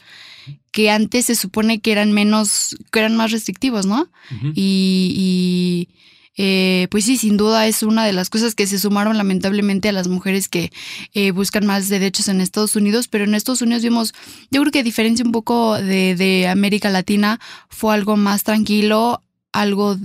que 0.71 0.91
antes 0.91 1.27
se 1.27 1.37
supone 1.37 1.81
que 1.81 1.93
eran 1.93 2.13
menos, 2.13 2.77
que 2.91 2.99
eran 2.99 3.17
más 3.17 3.31
restrictivos, 3.31 3.87
¿no? 3.87 4.09
Y, 4.55 5.15
y, 5.17 5.89
eh, 6.37 6.89
pues 6.91 7.05
sí, 7.05 7.17
sin 7.17 7.37
duda 7.37 7.67
es 7.69 7.85
una 7.85 8.05
de 8.05 8.13
las 8.13 8.29
cosas 8.29 8.57
que 8.57 8.67
se 8.67 8.79
sumaron 8.79 9.17
lamentablemente 9.17 9.89
a 9.89 9.93
las 9.93 10.09
mujeres 10.09 10.49
que 10.49 10.73
eh, 11.13 11.31
buscan 11.31 11.65
más 11.65 11.89
derechos 11.89 12.27
en 12.29 12.41
Estados 12.41 12.75
Unidos, 12.75 13.07
pero 13.07 13.25
en 13.25 13.35
Estados 13.35 13.63
Unidos 13.63 13.85
vimos, 13.85 14.15
yo 14.51 14.61
creo 14.63 14.73
que 14.73 14.81
a 14.81 14.85
diferencia 14.85 15.25
un 15.25 15.33
poco 15.33 15.75
de, 15.75 16.17
de 16.17 16.49
América 16.49 16.91
Latina, 16.91 17.39
fue 17.69 17.95
algo 17.95 18.17
más 18.17 18.43
tranquilo, 18.43 19.23
algo, 19.53 19.97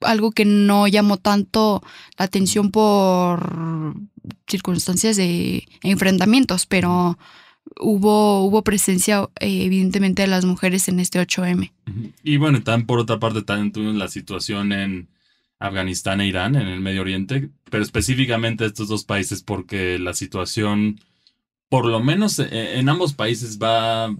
algo 0.00 0.32
que 0.32 0.44
no 0.44 0.86
llamó 0.86 1.16
tanto 1.16 1.82
la 2.18 2.26
atención 2.26 2.70
por 2.70 3.94
circunstancias 4.46 5.16
de 5.16 5.66
enfrentamientos, 5.82 6.66
pero 6.66 7.18
hubo, 7.80 8.44
hubo 8.44 8.62
presencia 8.62 9.28
eh, 9.40 9.64
evidentemente 9.64 10.22
de 10.22 10.28
las 10.28 10.44
mujeres 10.44 10.88
en 10.88 11.00
este 11.00 11.20
8M. 11.20 11.72
Ujú. 11.88 12.12
Y 12.22 12.36
bueno, 12.36 12.62
también 12.62 12.86
por 12.86 12.98
otra 12.98 13.18
parte 13.18 13.42
también 13.42 13.72
tuvimos 13.72 13.96
la 13.96 14.08
situación 14.08 14.72
en 14.72 15.08
Afganistán 15.58 16.20
e 16.20 16.26
Irán, 16.26 16.56
en 16.56 16.68
el 16.68 16.80
Medio 16.80 17.02
Oriente, 17.02 17.50
pero 17.70 17.82
específicamente 17.82 18.66
estos 18.66 18.88
dos 18.88 19.04
países 19.04 19.42
porque 19.42 19.98
la 19.98 20.12
situación, 20.12 21.00
por 21.68 21.86
lo 21.86 22.00
menos 22.00 22.38
eh, 22.38 22.78
en 22.78 22.88
ambos 22.88 23.14
países 23.14 23.58
va, 23.58 24.14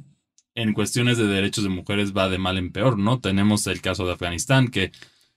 en 0.54 0.72
cuestiones 0.72 1.18
de 1.18 1.26
derechos 1.26 1.64
de 1.64 1.70
mujeres 1.70 2.16
va 2.16 2.28
de 2.28 2.38
mal 2.38 2.58
en 2.58 2.72
peor, 2.72 2.98
¿no? 2.98 3.20
Tenemos 3.20 3.66
el 3.66 3.80
caso 3.80 4.06
de 4.06 4.12
Afganistán 4.12 4.68
que 4.68 4.92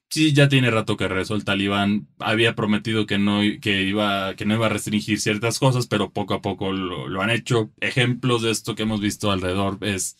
sí 0.09 0.33
ya 0.33 0.47
tiene 0.49 0.71
rato 0.71 0.97
que 0.97 1.07
regresó 1.07 1.35
el 1.35 1.43
talibán, 1.45 2.07
había 2.19 2.55
prometido 2.55 3.05
que 3.05 3.17
no, 3.17 3.41
que 3.61 3.83
iba, 3.83 4.35
que 4.35 4.45
no 4.45 4.55
iba 4.55 4.67
a 4.67 4.69
restringir 4.69 5.19
ciertas 5.19 5.59
cosas, 5.59 5.87
pero 5.87 6.11
poco 6.11 6.33
a 6.33 6.41
poco 6.41 6.71
lo, 6.71 7.07
lo 7.07 7.21
han 7.21 7.29
hecho. 7.29 7.71
Ejemplos 7.81 8.41
de 8.41 8.51
esto 8.51 8.75
que 8.75 8.83
hemos 8.83 9.01
visto 9.01 9.31
alrededor 9.31 9.77
es 9.81 10.17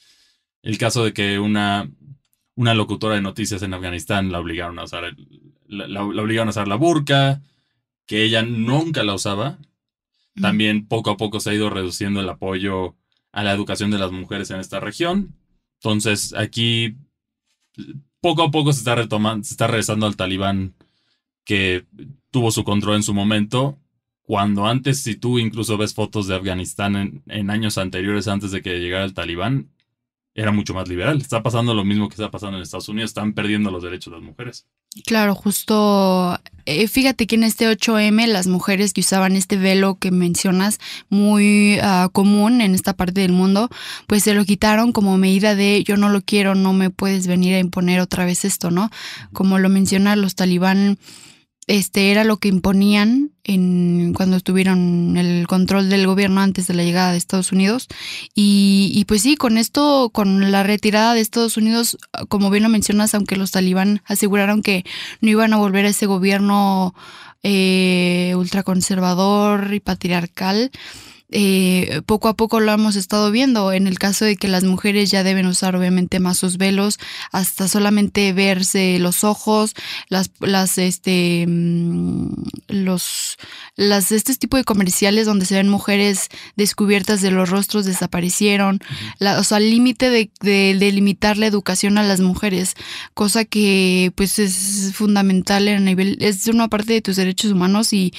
el 0.63 0.77
caso 0.77 1.03
de 1.05 1.13
que 1.13 1.39
una, 1.39 1.89
una 2.55 2.73
locutora 2.73 3.15
de 3.15 3.21
noticias 3.21 3.61
en 3.63 3.73
Afganistán 3.73 4.31
la 4.31 4.39
obligaron 4.39 4.79
a 4.79 4.83
usar 4.85 5.05
el- 5.05 5.27
la, 5.67 5.87
la- 5.87 6.03
la 6.03 6.21
obligaron 6.21 6.47
a 6.49 6.51
usar 6.51 6.67
la 6.67 6.75
burka, 6.75 7.41
que 8.07 8.23
ella 8.23 8.43
nunca 8.43 9.03
la 9.03 9.15
usaba. 9.15 9.59
También 10.41 10.87
poco 10.87 11.11
a 11.11 11.17
poco 11.17 11.39
se 11.39 11.51
ha 11.51 11.53
ido 11.55 11.69
reduciendo 11.69 12.21
el 12.21 12.29
apoyo 12.29 12.95
a 13.33 13.43
la 13.43 13.53
educación 13.53 13.91
de 13.91 13.99
las 13.99 14.11
mujeres 14.11 14.51
en 14.51 14.59
esta 14.59 14.79
región. 14.79 15.35
Entonces, 15.81 16.33
aquí 16.33 16.97
poco 18.21 18.43
a 18.43 18.51
poco 18.51 18.73
se 18.73 18.79
está 18.79 18.95
retomando, 18.95 19.43
se 19.43 19.53
está 19.53 19.67
regresando 19.67 20.05
al 20.05 20.15
talibán 20.15 20.75
que 21.43 21.85
tuvo 22.31 22.51
su 22.51 22.63
control 22.63 22.97
en 22.97 23.03
su 23.03 23.13
momento. 23.13 23.79
Cuando 24.21 24.65
antes, 24.65 25.01
si 25.01 25.15
tú 25.15 25.39
incluso 25.39 25.77
ves 25.77 25.93
fotos 25.93 26.27
de 26.27 26.35
Afganistán 26.35 26.95
en, 26.95 27.23
en 27.27 27.49
años 27.49 27.77
anteriores, 27.77 28.27
antes 28.27 28.51
de 28.51 28.61
que 28.61 28.79
llegara 28.79 29.05
el 29.05 29.13
talibán, 29.13 29.69
era 30.37 30.51
mucho 30.51 30.75
más 30.75 30.87
liberal. 30.87 31.17
Está 31.17 31.41
pasando 31.41 31.73
lo 31.73 31.83
mismo 31.83 32.07
que 32.07 32.13
está 32.13 32.29
pasando 32.29 32.57
en 32.57 32.63
Estados 32.63 32.87
Unidos. 32.89 33.09
Están 33.09 33.33
perdiendo 33.33 33.71
los 33.71 33.81
derechos 33.81 34.13
de 34.13 34.19
las 34.19 34.25
mujeres. 34.25 34.67
Claro, 35.03 35.33
justo. 35.33 36.39
eh, 36.65 36.87
fíjate 36.87 37.25
que 37.25 37.35
en 37.35 37.43
este 37.43 37.67
8M 37.67 38.27
las 38.27 38.45
mujeres 38.45 38.93
que 38.93 39.01
usaban 39.01 39.35
este 39.35 39.57
velo 39.57 39.95
que 39.95 40.11
mencionas, 40.11 40.79
muy 41.09 41.79
ah, 41.81 42.09
común 42.11 42.61
en 42.61 42.75
esta 42.75 42.93
parte 42.93 43.21
del 43.21 43.31
mundo, 43.31 43.69
pues 44.05 44.23
se 44.23 44.35
lo 44.35 44.45
quitaron 44.45 44.91
como 44.91 45.17
medida 45.17 45.55
de 45.55 45.83
yo 45.83 45.97
no 45.97 46.09
lo 46.09 46.21
quiero, 46.21 46.53
no 46.53 46.71
me 46.71 46.91
puedes 46.91 47.25
venir 47.25 47.55
a 47.55 47.59
imponer 47.59 47.99
otra 47.99 48.23
vez 48.23 48.45
esto, 48.45 48.69
¿no? 48.69 48.91
Como 49.33 49.57
lo 49.57 49.69
menciona 49.69 50.15
los 50.15 50.35
talibán, 50.35 50.99
este 51.67 52.11
era 52.11 52.23
lo 52.23 52.37
que 52.37 52.47
imponían 52.47 53.31
en 53.43 54.13
cuando 54.13 54.39
tuvieron 54.39 55.17
el 55.17 55.47
control 55.47 55.89
del 55.89 56.07
gobierno 56.07 56.41
antes 56.41 56.67
de 56.67 56.73
la 56.73 56.83
llegada 56.83 57.11
de 57.11 57.17
Estados 57.17 57.51
Unidos. 57.51 57.87
Y, 58.33 58.91
y 58.95 59.05
pues 59.05 59.21
sí 59.21 59.35
con 59.35 59.57
esto 59.57 60.09
con 60.13 60.51
la 60.51 60.63
retirada 60.63 61.13
de 61.13 61.21
Estados 61.21 61.57
Unidos 61.57 61.97
como 62.29 62.49
bien 62.49 62.63
lo 62.63 62.69
mencionas 62.69 63.13
aunque 63.13 63.35
los 63.35 63.51
talibán 63.51 64.01
aseguraron 64.05 64.61
que 64.61 64.85
no 65.21 65.29
iban 65.29 65.53
a 65.53 65.57
volver 65.57 65.85
a 65.85 65.89
ese 65.89 66.05
gobierno 66.05 66.95
eh, 67.43 68.33
ultraconservador 68.35 69.73
y 69.73 69.79
patriarcal 69.79 70.71
eh, 71.29 72.01
poco 72.05 72.29
a 72.29 72.35
poco 72.35 72.61
lo 72.61 72.71
hemos 72.71 72.95
estado 72.95 73.31
viendo. 73.31 73.73
En 73.73 73.87
el 73.87 73.99
caso 73.99 74.23
de 74.23 74.37
que 74.37 74.47
las 74.47 74.63
mujeres 74.63 75.11
ya 75.11 75.23
deben 75.23 75.45
usar 75.45 75.75
obviamente 75.75 76.19
más 76.19 76.37
sus 76.37 76.57
velos 76.57 76.99
hasta 77.31 77.67
solamente 77.67 78.31
verse 78.31 78.97
los 78.99 79.25
ojos 79.25 79.73
las 80.07 80.31
las 80.39 80.77
este 80.77 81.45
mm, 81.47 82.29
los 82.69 83.37
las 83.75 84.11
este 84.11 84.35
tipo 84.35 84.55
de 84.55 84.63
comerciales 84.63 85.25
donde 85.25 85.45
se 85.45 85.55
ven 85.55 85.67
mujeres 85.67 86.29
descubiertas 86.55 87.21
de 87.21 87.31
los 87.31 87.49
rostros 87.49 87.85
desaparecieron. 87.85 88.79
La, 89.19 89.39
o 89.39 89.43
sea 89.43 89.57
el 89.57 89.69
límite 89.69 90.09
de, 90.09 90.31
de, 90.41 90.77
de 90.79 90.91
limitar 90.93 91.37
la 91.37 91.47
educación 91.47 91.97
a 91.97 92.03
las 92.03 92.21
mujeres 92.21 92.75
cosa 93.13 93.43
que 93.43 94.13
pues 94.15 94.39
es 94.39 94.93
fundamental 94.93 95.67
a 95.67 95.79
nivel 95.79 96.17
es 96.21 96.47
una 96.47 96.69
parte 96.69 96.93
de 96.93 97.01
tus 97.01 97.17
derechos 97.17 97.51
humanos 97.51 97.91
y 97.91 98.13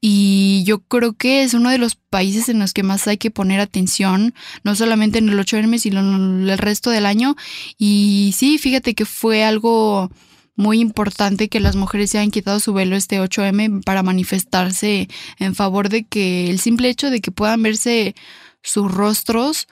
y 0.00 0.62
yo 0.64 0.80
creo 0.80 1.14
que 1.14 1.42
es 1.42 1.54
uno 1.54 1.70
de 1.70 1.78
los 1.78 1.96
países 1.96 2.49
en 2.50 2.58
los 2.58 2.72
que 2.72 2.82
más 2.82 3.06
hay 3.08 3.16
que 3.16 3.30
poner 3.30 3.60
atención, 3.60 4.34
no 4.64 4.74
solamente 4.74 5.18
en 5.18 5.28
el 5.28 5.38
8M, 5.38 5.78
sino 5.78 6.00
en 6.00 6.48
el 6.48 6.58
resto 6.58 6.90
del 6.90 7.06
año. 7.06 7.36
Y 7.78 8.34
sí, 8.36 8.58
fíjate 8.58 8.94
que 8.94 9.04
fue 9.04 9.44
algo 9.44 10.10
muy 10.56 10.78
importante 10.80 11.48
que 11.48 11.58
las 11.58 11.74
mujeres 11.74 12.10
se 12.10 12.18
hayan 12.18 12.30
quitado 12.30 12.60
su 12.60 12.72
velo 12.72 12.94
este 12.94 13.20
8M 13.20 13.82
para 13.82 14.02
manifestarse 14.02 15.08
en 15.38 15.54
favor 15.54 15.88
de 15.88 16.04
que 16.04 16.50
el 16.50 16.60
simple 16.60 16.90
hecho 16.90 17.10
de 17.10 17.20
que 17.20 17.30
puedan 17.30 17.62
verse 17.62 18.14
sus 18.62 18.92
rostros, 18.92 19.68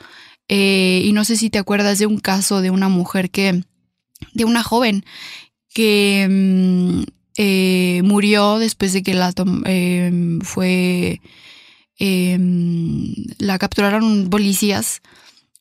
eh, 0.49 1.03
y 1.05 1.13
no 1.13 1.25
sé 1.25 1.37
si 1.37 1.51
te 1.51 1.59
acuerdas 1.59 1.99
de 1.99 2.07
un 2.07 2.19
caso 2.19 2.63
de 2.63 2.71
una 2.71 2.89
mujer 2.89 3.31
que, 3.31 3.63
de 4.33 4.45
una 4.45 4.63
joven 4.63 5.05
que 5.75 6.27
mm, 6.29 7.03
eh, 7.37 8.01
murió 8.03 8.59
después 8.59 8.93
de 8.93 9.03
que 9.03 9.15
la 9.15 9.33
eh, 9.67 10.39
fue 10.43 11.21
eh, 11.99 12.39
la 13.39 13.59
capturaron 13.59 14.29
policías, 14.31 15.01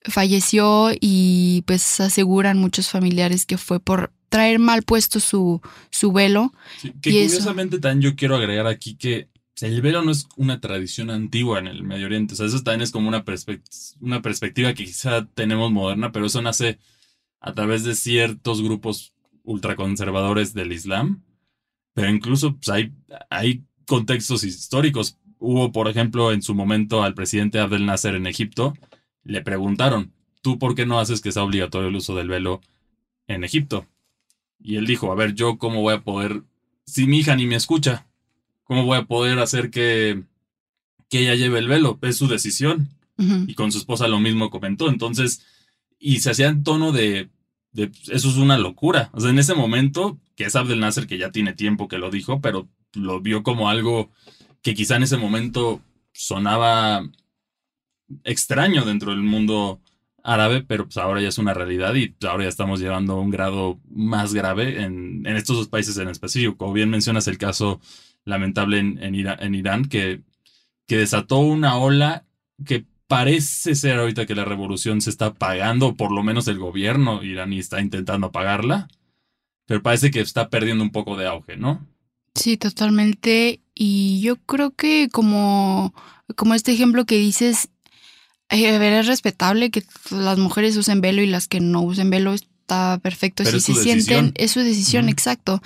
falleció 0.04 0.92
y 1.00 1.64
pues 1.66 2.00
aseguran 2.00 2.58
muchos 2.58 2.90
familiares 2.90 3.46
que 3.46 3.58
fue 3.58 3.80
por 3.80 4.12
traer 4.30 4.60
mal 4.60 4.84
puesto 4.84 5.20
su, 5.20 5.62
su 5.90 6.12
velo. 6.12 6.54
Sí, 6.82 6.94
que 7.02 7.10
Y 7.12 7.18
eso. 7.20 7.36
curiosamente 7.36 7.80
también 7.80 8.12
yo 8.12 8.16
quiero 8.16 8.36
agregar 8.36 8.68
aquí 8.68 8.96
que 8.96 9.30
el 9.62 9.82
velo 9.82 10.04
no 10.04 10.12
es 10.12 10.28
una 10.36 10.60
tradición 10.62 11.10
antigua 11.10 11.60
en 11.60 11.68
el 11.68 11.84
Medio 11.84 12.06
Oriente. 12.06 12.34
O 12.34 12.38
sea, 12.38 12.46
eso 12.46 12.62
también 12.62 12.82
es 12.82 12.92
como 12.92 13.08
una 13.08 13.24
perspectiva 14.22 14.74
que 14.74 14.86
quizá 14.86 15.26
tenemos 15.26 15.72
moderna, 15.72 16.12
pero 16.12 16.28
eso 16.28 16.42
nace 16.42 16.78
a 17.40 17.54
través 17.54 17.84
de 17.84 17.96
ciertos 17.96 18.62
grupos 18.62 19.14
ultraconservadores 19.44 20.54
del 20.54 20.74
Islam. 20.74 21.24
Pero 21.94 22.10
incluso 22.10 22.56
pues, 22.56 22.70
hay, 22.70 22.94
hay 23.30 23.64
contextos 23.88 24.44
históricos. 24.44 25.18
Hubo, 25.40 25.72
por 25.72 25.88
ejemplo, 25.88 26.32
en 26.32 26.42
su 26.42 26.56
momento 26.56 27.04
al 27.04 27.14
presidente 27.14 27.60
Abdel 27.60 27.86
Nasser 27.86 28.16
en 28.16 28.28
Egipto, 28.28 28.74
le 29.24 29.42
preguntaron, 29.42 30.14
¿tú 30.42 30.58
por 30.58 30.76
qué 30.76 30.86
no 30.86 31.00
haces 31.00 31.22
que 31.22 31.32
sea 31.32 31.44
obligatorio 31.44 31.90
el 31.90 31.96
uso 31.96 32.16
del 32.16 32.30
velo 32.30 32.62
en 33.28 33.44
Egipto? 33.44 33.86
Y 34.60 34.78
él 34.78 34.88
dijo, 34.88 35.12
a 35.12 35.16
ver, 35.16 35.36
yo 35.36 35.58
cómo 35.58 35.82
voy 35.82 35.94
a 35.94 36.04
poder, 36.04 36.44
si 36.86 37.06
mi 37.06 37.20
hija 37.20 37.36
ni 37.36 37.46
me 37.46 37.56
escucha, 37.56 38.08
¿cómo 38.64 38.86
voy 38.86 38.98
a 38.98 39.06
poder 39.06 39.40
hacer 39.40 39.70
que, 39.70 40.24
que 41.10 41.20
ella 41.20 41.36
lleve 41.36 41.60
el 41.60 41.68
velo? 41.68 42.00
Es 42.02 42.18
su 42.18 42.28
decisión. 42.28 42.90
Y 43.20 43.56
con 43.56 43.72
su 43.72 43.80
esposa 43.80 44.08
lo 44.08 44.20
mismo 44.20 44.52
comentó. 44.52 44.90
Entonces, 44.90 45.44
y 45.98 46.20
se 46.20 46.30
hacía 46.30 46.50
en 46.50 46.64
tono 46.64 46.92
de, 46.92 47.30
de, 47.72 47.92
eso 48.10 48.30
es 48.30 48.38
una 48.38 48.60
locura. 48.60 49.10
O 49.14 49.20
sea, 49.20 49.32
en 49.32 49.40
ese 49.40 49.56
momento, 49.56 50.20
que 50.36 50.46
es 50.46 50.56
Abdel 50.56 50.80
Nasser, 50.80 51.08
que 51.08 51.18
ya 51.18 51.32
tiene 51.32 51.54
tiempo 51.54 51.88
que 51.88 51.98
lo 51.98 52.12
dijo, 52.12 52.42
pero 52.42 52.68
lo 52.94 53.20
vio 53.20 53.42
como 53.42 53.70
algo 53.70 54.12
que 54.62 54.74
quizá 54.74 54.96
en 54.98 55.04
ese 55.04 55.18
momento 55.18 55.82
sonaba 56.14 57.08
extraño 58.24 58.86
dentro 58.86 59.12
del 59.12 59.22
mundo 59.22 59.80
árabe, 60.24 60.62
pero 60.62 60.86
pues 60.86 60.98
ahora 60.98 61.22
ya 61.22 61.30
es 61.30 61.38
una 61.38 61.54
realidad 61.54 61.94
y 61.96 62.10
pues, 62.10 62.30
ahora 62.30 62.44
ya 62.44 62.50
estamos 62.50 62.80
llevando 62.80 63.14
a 63.14 63.22
un 63.22 63.30
grado 63.30 63.80
más 63.90 64.34
grave 64.34 64.82
en, 64.84 65.26
en 65.26 65.36
estos 65.38 65.56
dos 65.58 65.68
países 65.68 65.98
en 65.98 66.10
específico. 66.10 66.58
Como 66.58 66.74
bien 66.74 66.90
mencionas 66.90 67.28
el 67.28 67.38
caso 67.38 67.80
lamentable 68.26 68.80
en, 68.80 69.16
Ira- 69.16 69.38
en 69.40 69.56
Irán, 69.56 69.86
que, 69.86 70.22
que 70.86 70.98
desató 70.98 71.40
una 71.40 71.78
ola 71.78 72.26
que 72.66 72.86
parece 73.08 73.74
ser 73.76 74.00
ahorita 74.00 74.26
que 74.26 74.36
la 74.36 74.44
revolución 74.44 75.00
se 75.00 75.10
está 75.10 75.28
apagando, 75.28 75.88
o 75.88 75.96
por 75.96 76.12
lo 76.12 76.24
menos 76.24 76.48
el 76.50 76.60
gobierno 76.60 77.24
iraní 77.24 77.60
está 77.60 77.80
intentando 77.80 78.28
apagarla, 78.28 78.90
pero 79.66 79.82
parece 79.82 80.12
que 80.12 80.20
está 80.20 80.50
perdiendo 80.50 80.84
un 80.84 80.92
poco 80.92 81.16
de 81.16 81.26
auge, 81.28 81.56
¿no? 81.56 81.86
Sí, 82.38 82.58
totalmente. 82.58 83.60
Y 83.76 84.22
yo 84.22 84.36
creo 84.38 84.72
que 84.72 85.10
como, 85.12 85.94
como 86.36 86.54
este 86.54 86.72
ejemplo 86.72 87.06
que 87.06 87.18
dices, 87.18 87.70
eh, 88.50 88.74
a 88.74 88.80
ver, 88.80 88.94
es 88.94 89.08
respetable 89.08 89.70
que 89.72 89.84
las 90.12 90.38
mujeres 90.38 90.78
usen 90.78 91.02
velo 91.02 91.22
y 91.22 91.28
las 91.28 91.48
que 91.48 91.60
no 91.60 91.82
usen 91.82 92.10
velo. 92.10 92.34
es- 92.34 92.48
está 92.68 93.00
perfecto. 93.02 93.46
Pero 93.46 93.62
si 93.62 93.72
es 93.72 93.78
se 93.78 93.84
sienten, 93.86 94.34
es 94.36 94.52
su 94.52 94.60
decisión, 94.60 95.08
exacto. 95.08 95.62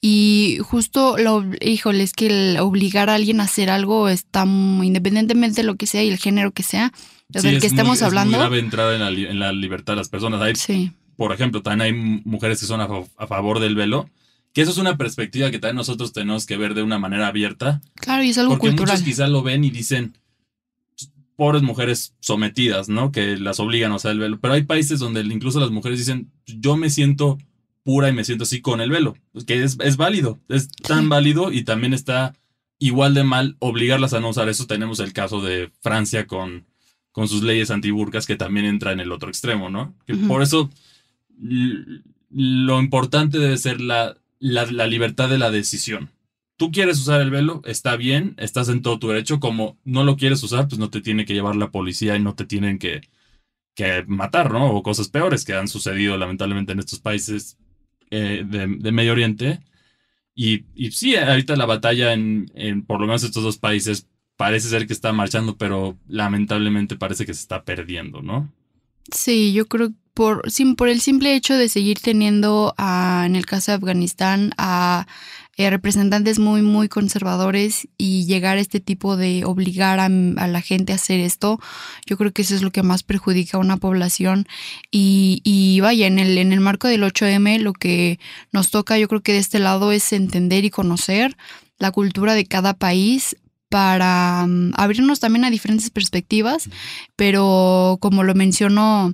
Y 0.00 0.58
justo, 0.62 1.16
lo, 1.16 1.44
híjole, 1.60 2.02
es 2.02 2.12
que 2.12 2.26
el 2.26 2.58
obligar 2.58 3.08
a 3.08 3.14
alguien 3.14 3.40
a 3.40 3.44
hacer 3.44 3.70
algo 3.70 4.08
está 4.08 4.44
muy, 4.46 4.88
independientemente 4.88 5.60
de 5.60 5.66
lo 5.68 5.76
que 5.76 5.86
sea 5.86 6.02
y 6.02 6.08
el 6.10 6.18
género 6.18 6.50
que 6.50 6.64
sea, 6.64 6.92
Sí, 7.32 7.38
del 7.46 7.54
es 7.54 7.62
que 7.62 7.68
muy- 7.68 7.76
estemos 7.76 7.96
es 7.98 8.00
muy 8.02 8.06
hablando. 8.08 8.38
grave 8.38 8.58
entrar 8.58 8.92
en 8.94 8.98
la, 9.00 9.10
li- 9.12 9.26
en 9.26 9.38
la 9.38 9.52
libertad 9.52 9.92
de 9.92 9.98
las 9.98 10.08
personas. 10.08 10.42
Hay, 10.42 10.56
Sí, 10.56 10.90
por 11.16 11.32
ejemplo, 11.32 11.62
también 11.62 11.82
hay 11.82 12.20
mujeres 12.24 12.58
que 12.58 12.66
son 12.66 12.80
a, 12.80 12.88
a 13.16 13.26
favor 13.28 13.60
del 13.60 13.76
velo, 13.76 14.10
que 14.52 14.62
eso 14.62 14.70
es 14.72 14.78
una 14.78 14.96
perspectiva 14.96 15.50
que 15.50 15.58
también 15.58 15.76
nosotros 15.76 16.12
tenemos 16.12 16.46
que 16.46 16.56
ver 16.56 16.74
de 16.74 16.82
una 16.82 16.98
manera 16.98 17.28
abierta, 17.28 17.80
claro, 17.94 18.22
y 18.24 18.30
es 18.30 18.38
algo 18.38 18.52
porque 18.54 18.68
cultural. 18.68 18.94
muchos 18.96 19.04
quizás 19.06 19.30
lo 19.30 19.42
ven 19.42 19.64
y 19.64 19.70
dicen, 19.70 20.16
pobres 21.36 21.62
mujeres 21.62 22.14
sometidas, 22.20 22.88
¿no? 22.88 23.12
Que 23.12 23.36
las 23.38 23.60
obligan 23.60 23.92
a 23.92 23.96
usar 23.96 24.12
el 24.12 24.18
velo. 24.18 24.38
Pero 24.40 24.54
hay 24.54 24.64
países 24.64 24.98
donde 24.98 25.20
incluso 25.22 25.58
las 25.60 25.70
mujeres 25.70 25.98
dicen, 25.98 26.30
yo 26.46 26.76
me 26.76 26.90
siento 26.90 27.38
pura 27.82 28.10
y 28.10 28.12
me 28.12 28.24
siento 28.24 28.44
así 28.44 28.60
con 28.60 28.80
el 28.82 28.90
velo, 28.90 29.16
que 29.46 29.62
es, 29.62 29.78
es 29.82 29.96
válido, 29.96 30.38
es 30.50 30.68
tan 30.68 31.04
Sí. 31.04 31.08
válido 31.08 31.50
y 31.50 31.62
también 31.64 31.94
está 31.94 32.34
igual 32.78 33.14
de 33.14 33.24
mal 33.24 33.56
obligarlas 33.58 34.12
a 34.12 34.20
no 34.20 34.28
usar 34.30 34.48
eso. 34.50 34.66
Tenemos 34.66 35.00
el 35.00 35.12
caso 35.14 35.40
de 35.40 35.70
Francia 35.80 36.26
con, 36.26 36.66
con 37.12 37.26
sus 37.26 37.42
leyes 37.42 37.70
antiburcas 37.70 38.26
que 38.26 38.36
también 38.36 38.66
entra 38.66 38.92
en 38.92 39.00
el 39.00 39.10
otro 39.12 39.30
extremo, 39.30 39.70
¿no? 39.70 39.94
Que. 40.06 40.14
Por 40.14 40.42
eso 40.42 40.68
lo 42.30 42.80
importante 42.80 43.38
debe 43.38 43.56
ser 43.56 43.80
la, 43.80 44.16
la, 44.40 44.66
la 44.66 44.88
libertad 44.88 45.28
de 45.28 45.38
la 45.38 45.52
decisión. 45.52 46.10
Tú 46.56 46.72
quieres 46.72 46.98
usar 46.98 47.20
el 47.20 47.30
velo, 47.30 47.62
está 47.64 47.96
bien, 47.96 48.34
estás 48.36 48.68
en 48.68 48.82
todo 48.82 48.98
tu 48.98 49.08
derecho. 49.08 49.38
Como 49.40 49.78
no 49.84 50.02
lo 50.04 50.16
quieres 50.16 50.42
usar, 50.42 50.66
pues 50.68 50.78
no 50.78 50.90
te 50.90 51.00
tiene 51.00 51.24
que 51.24 51.34
llevar 51.34 51.56
la 51.56 51.70
policía 51.70 52.16
y 52.16 52.20
no 52.20 52.34
te 52.34 52.44
tienen 52.44 52.78
que, 52.78 53.02
que 53.74 54.04
matar, 54.06 54.52
¿no? 54.52 54.72
O 54.72 54.82
cosas 54.82 55.08
peores 55.08 55.44
que 55.44 55.54
han 55.54 55.68
sucedido 55.68 56.18
lamentablemente 56.18 56.72
en 56.72 56.80
estos 56.80 56.98
países 56.98 57.56
eh, 58.10 58.44
de, 58.46 58.66
de 58.66 58.92
Medio 58.92 59.12
Oriente. 59.12 59.60
Y, 60.34 60.64
y 60.74 60.90
sí, 60.90 61.16
ahorita 61.16 61.56
la 61.56 61.66
batalla 61.66 62.12
en, 62.12 62.50
en 62.54 62.82
por 62.84 63.00
lo 63.00 63.06
menos 63.06 63.22
estos 63.22 63.42
dos 63.42 63.56
países 63.56 64.08
parece 64.36 64.68
ser 64.68 64.86
que 64.86 64.92
está 64.92 65.12
marchando, 65.12 65.56
pero 65.56 65.98
lamentablemente 66.08 66.96
parece 66.96 67.26
que 67.26 67.34
se 67.34 67.42
está 67.42 67.64
perdiendo, 67.64 68.22
¿no? 68.22 68.52
Sí, 69.12 69.52
yo 69.52 69.66
creo 69.66 69.92
por, 70.14 70.50
sim- 70.50 70.76
por 70.76 70.88
el 70.88 71.00
simple 71.00 71.34
hecho 71.34 71.56
de 71.56 71.68
seguir 71.68 72.00
teniendo 72.00 72.74
a, 72.76 73.24
en 73.26 73.36
el 73.36 73.46
caso 73.46 73.70
de 73.72 73.76
Afganistán 73.76 74.52
a 74.58 75.06
eh, 75.56 75.68
representantes 75.70 76.38
muy, 76.38 76.62
muy 76.62 76.88
conservadores 76.88 77.86
y 77.98 78.24
llegar 78.26 78.56
a 78.56 78.60
este 78.60 78.80
tipo 78.80 79.16
de 79.16 79.44
obligar 79.44 80.00
a, 80.00 80.06
a 80.06 80.46
la 80.48 80.60
gente 80.62 80.92
a 80.92 80.96
hacer 80.96 81.20
esto, 81.20 81.60
yo 82.06 82.16
creo 82.16 82.32
que 82.32 82.42
eso 82.42 82.54
es 82.54 82.62
lo 82.62 82.70
que 82.70 82.82
más 82.82 83.02
perjudica 83.02 83.56
a 83.56 83.60
una 83.60 83.76
población. 83.76 84.46
Y, 84.90 85.40
y 85.44 85.80
vaya, 85.80 86.06
en 86.06 86.18
el, 86.18 86.38
en 86.38 86.52
el 86.52 86.60
marco 86.60 86.88
del 86.88 87.02
8M, 87.02 87.58
lo 87.58 87.72
que 87.74 88.18
nos 88.52 88.70
toca, 88.70 88.98
yo 88.98 89.08
creo 89.08 89.22
que 89.22 89.32
de 89.32 89.38
este 89.38 89.58
lado 89.58 89.92
es 89.92 90.12
entender 90.12 90.64
y 90.64 90.70
conocer 90.70 91.36
la 91.78 91.90
cultura 91.90 92.34
de 92.34 92.46
cada 92.46 92.74
país 92.74 93.36
para 93.68 94.46
mm, 94.46 94.72
abrirnos 94.76 95.20
también 95.20 95.44
a 95.44 95.50
diferentes 95.50 95.90
perspectivas, 95.90 96.68
pero 97.16 97.98
como 98.00 98.24
lo 98.24 98.34
mencionó, 98.34 99.12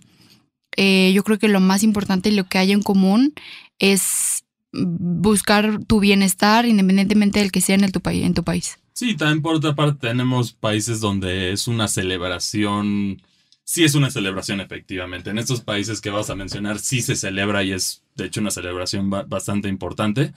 eh, 0.76 1.12
yo 1.14 1.24
creo 1.24 1.38
que 1.38 1.48
lo 1.48 1.60
más 1.60 1.82
importante 1.82 2.28
y 2.28 2.32
lo 2.32 2.44
que 2.48 2.58
hay 2.58 2.72
en 2.72 2.82
común 2.82 3.34
es 3.78 4.44
buscar 4.72 5.84
tu 5.84 6.00
bienestar 6.00 6.66
independientemente 6.66 7.40
del 7.40 7.52
que 7.52 7.60
sea 7.60 7.76
en, 7.76 7.84
el, 7.84 7.92
tu, 7.92 8.00
en 8.08 8.34
tu 8.34 8.44
país. 8.44 8.78
Sí, 8.92 9.14
también 9.14 9.42
por 9.42 9.56
otra 9.56 9.74
parte 9.74 10.08
tenemos 10.08 10.52
países 10.52 11.00
donde 11.00 11.52
es 11.52 11.68
una 11.68 11.88
celebración, 11.88 13.22
sí 13.64 13.84
es 13.84 13.94
una 13.94 14.10
celebración 14.10 14.60
efectivamente. 14.60 15.30
En 15.30 15.38
estos 15.38 15.60
países 15.60 16.00
que 16.00 16.10
vas 16.10 16.30
a 16.30 16.34
mencionar 16.34 16.78
sí 16.78 17.02
se 17.02 17.16
celebra 17.16 17.62
y 17.62 17.72
es 17.72 18.02
de 18.14 18.26
hecho 18.26 18.40
una 18.40 18.50
celebración 18.50 19.10
ba- 19.10 19.24
bastante 19.24 19.68
importante. 19.68 20.32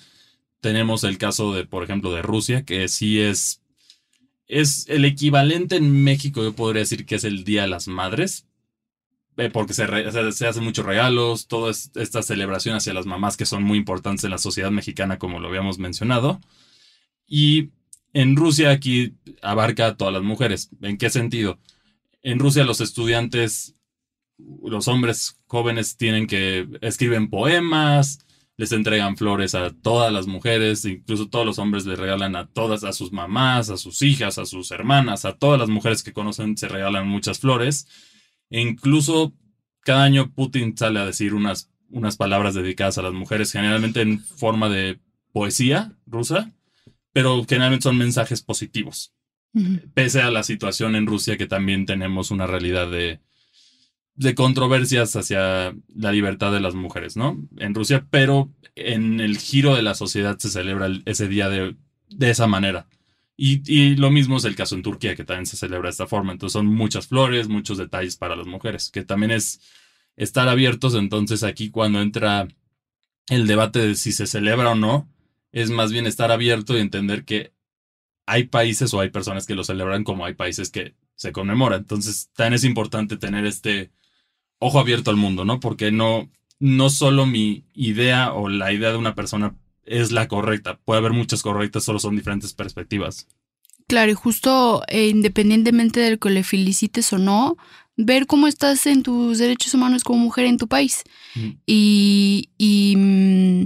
Tenemos 0.61 1.05
el 1.05 1.17
caso 1.17 1.53
de, 1.53 1.65
por 1.65 1.85
ejemplo, 1.85 2.11
de 2.11 2.21
Rusia, 2.21 2.65
que 2.65 2.89
sí 2.89 3.21
es, 3.21 3.61
es 4.47 4.85
el 4.89 5.05
equivalente 5.05 5.77
en 5.77 6.03
México, 6.03 6.43
yo 6.43 6.53
podría 6.53 6.81
decir 6.81 7.05
que 7.05 7.15
es 7.15 7.23
el 7.23 7.45
Día 7.45 7.61
de 7.61 7.69
las 7.69 7.87
Madres, 7.87 8.45
eh, 9.39 9.49
porque 9.49 9.73
se, 9.73 9.85
se, 10.33 10.47
hacen 10.47 10.63
muchos 10.63 10.85
regalos, 10.85 11.47
toda 11.47 11.71
es- 11.71 11.91
esta 11.95 12.21
celebración 12.23 12.75
hacia 12.75 12.93
las 12.93 13.05
mamás 13.05 13.37
que 13.37 13.45
son 13.45 13.63
muy 13.63 13.77
importantes 13.77 14.23
en 14.25 14.31
la 14.31 14.37
sociedad 14.37 14.71
mexicana, 14.71 15.17
como 15.19 15.39
lo 15.39 15.47
habíamos 15.47 15.79
mencionado. 15.79 16.39
Y 17.27 17.69
en 18.13 18.35
Rusia 18.35 18.71
aquí 18.71 19.15
abarca 19.41 19.87
a 19.87 19.97
todas 19.97 20.13
las 20.13 20.23
mujeres. 20.23 20.69
¿En 20.81 20.97
qué 20.97 21.09
sentido? 21.09 21.59
En 22.21 22.39
Rusia 22.39 22.63
los 22.65 22.81
estudiantes, 22.81 23.75
los 24.63 24.87
hombres 24.87 25.39
jóvenes 25.47 25.97
tienen 25.97 26.27
que 26.27 26.67
escriben 26.81 27.29
poemas, 27.29 28.19
les 28.57 28.71
entregan 28.73 29.15
flores 29.15 29.55
a 29.55 29.71
todas 29.71 30.11
las 30.11 30.27
mujeres, 30.27 30.83
incluso 30.85 31.29
todos 31.29 31.45
los 31.45 31.59
hombres 31.59 31.85
les 31.85 31.97
regalan 31.97 32.35
a 32.35 32.47
todas, 32.47 32.83
a 32.83 32.91
sus 32.93 33.13
mamás, 33.13 33.69
a 33.69 33.77
sus 33.77 34.01
hijas, 34.01 34.37
a 34.37 34.45
sus 34.45 34.71
hermanas, 34.71 35.23
a 35.25 35.37
todas 35.37 35.59
las 35.59 35.69
mujeres 35.69 36.03
que 36.03 36.13
conocen 36.13 36.57
se 36.57 36.67
regalan 36.67 37.07
muchas 37.07 37.39
flores. 37.39 37.87
E 38.49 38.61
incluso 38.61 39.33
cada 39.81 40.03
año 40.03 40.31
Putin 40.33 40.75
sale 40.77 40.99
a 40.99 41.05
decir 41.05 41.33
unas, 41.33 41.71
unas 41.89 42.17
palabras 42.17 42.53
dedicadas 42.53 42.97
a 42.97 43.01
las 43.01 43.13
mujeres, 43.13 43.51
generalmente 43.51 44.01
en 44.01 44.19
forma 44.19 44.69
de 44.69 44.99
poesía 45.31 45.93
rusa, 46.05 46.51
pero 47.13 47.43
generalmente 47.47 47.83
son 47.83 47.97
mensajes 47.97 48.41
positivos 48.41 49.13
pese 49.95 50.21
a 50.21 50.29
la 50.29 50.43
situación 50.43 50.95
en 50.95 51.07
Rusia, 51.07 51.35
que 51.35 51.47
también 51.47 51.87
tenemos 51.87 52.29
una 52.29 52.45
realidad 52.45 52.89
de, 52.91 53.19
de 54.13 54.35
controversias 54.35 55.15
hacia 55.15 55.73
la 55.87 56.11
libertad 56.11 56.51
de 56.51 56.59
las 56.59 56.75
mujeres, 56.75 57.17
¿no? 57.17 57.35
En 57.57 57.73
Rusia, 57.73 58.05
pero 58.11 58.53
en 58.75 59.19
el 59.19 59.39
giro 59.39 59.75
de 59.75 59.81
la 59.81 59.95
sociedad 59.95 60.37
se 60.37 60.49
celebra 60.49 60.85
el- 60.85 61.01
ese 61.05 61.27
día 61.27 61.49
de, 61.49 61.75
de 62.09 62.29
esa 62.29 62.45
manera. 62.45 62.87
Y, 63.41 63.95
lo 63.95 64.11
mismo 64.11 64.35
es 64.35 64.43
el 64.43 64.57
caso 64.57 64.75
en 64.75 64.83
Turquía, 64.83 65.15
que 65.15 65.23
también 65.23 65.45
se 65.45 65.55
celebra 65.55 65.87
de 65.87 65.91
esta 65.91 66.07
forma. 66.07 66.33
Entonces 66.33 66.51
son 66.51 66.65
muchas 66.67 67.07
flores, 67.07 67.47
muchos 67.47 67.77
detalles 67.77 68.17
para 68.17 68.35
las 68.35 68.47
mujeres, 68.47 68.91
que 68.91 69.05
también 69.05 69.31
es 69.31 69.61
estar 70.17 70.49
abiertos. 70.49 70.93
Entonces 70.93 71.43
aquí 71.43 71.69
cuando 71.69 72.01
entra 72.01 72.49
el 73.29 73.47
debate 73.47 73.79
de 73.79 73.95
si 73.95 74.11
se 74.11 74.27
celebra 74.27 74.71
o 74.71 74.75
no, 74.75 75.07
es 75.53 75.69
más 75.69 75.93
bien 75.93 76.05
estar 76.05 76.33
abierto 76.33 76.77
y 76.77 76.81
entender 76.81 77.23
que 77.23 77.53
hay 78.25 78.43
países 78.43 78.93
o 78.93 78.99
hay 78.99 79.09
personas 79.09 79.45
que 79.47 79.55
lo 79.55 79.63
celebran 79.63 80.03
como 80.03 80.25
hay 80.25 80.33
países 80.33 80.69
que 80.69 80.95
se 81.15 81.31
conmemoran. 81.31 81.79
Entonces, 81.79 82.29
también 82.35 82.55
es 82.55 82.65
importante 82.65 83.15
tener 83.15 83.45
este 83.45 83.89
ojo 84.59 84.81
abierto 84.81 85.11
al 85.11 85.17
mundo, 85.17 85.45
¿no? 85.45 85.61
Porque 85.61 85.93
no, 85.93 86.29
no 86.59 86.89
solo 86.89 87.25
mi 87.25 87.63
idea 87.73 88.33
o 88.33 88.49
la 88.49 88.73
idea 88.73 88.91
de 88.91 88.97
una 88.97 89.15
persona 89.15 89.55
es 89.85 90.11
la 90.11 90.27
correcta. 90.27 90.77
Puede 90.85 90.99
haber 90.99 91.13
muchas 91.13 91.41
correctas, 91.41 91.83
solo 91.83 91.99
son 91.99 92.15
diferentes 92.15 92.53
perspectivas. 92.53 93.27
Claro, 93.87 94.11
y 94.11 94.13
justo 94.13 94.83
eh, 94.87 95.07
independientemente 95.07 95.99
del 95.99 96.19
que 96.19 96.29
le 96.29 96.43
felicites 96.43 97.11
o 97.11 97.17
no, 97.17 97.57
ver 97.97 98.27
cómo 98.27 98.47
estás 98.47 98.85
en 98.85 99.03
tus 99.03 99.39
derechos 99.39 99.73
humanos 99.73 100.03
como 100.03 100.19
mujer 100.19 100.45
en 100.45 100.57
tu 100.57 100.67
país. 100.67 101.03
Mm. 101.35 101.49
Y, 101.65 102.49
y, 102.57 102.95
mm, 102.95 103.63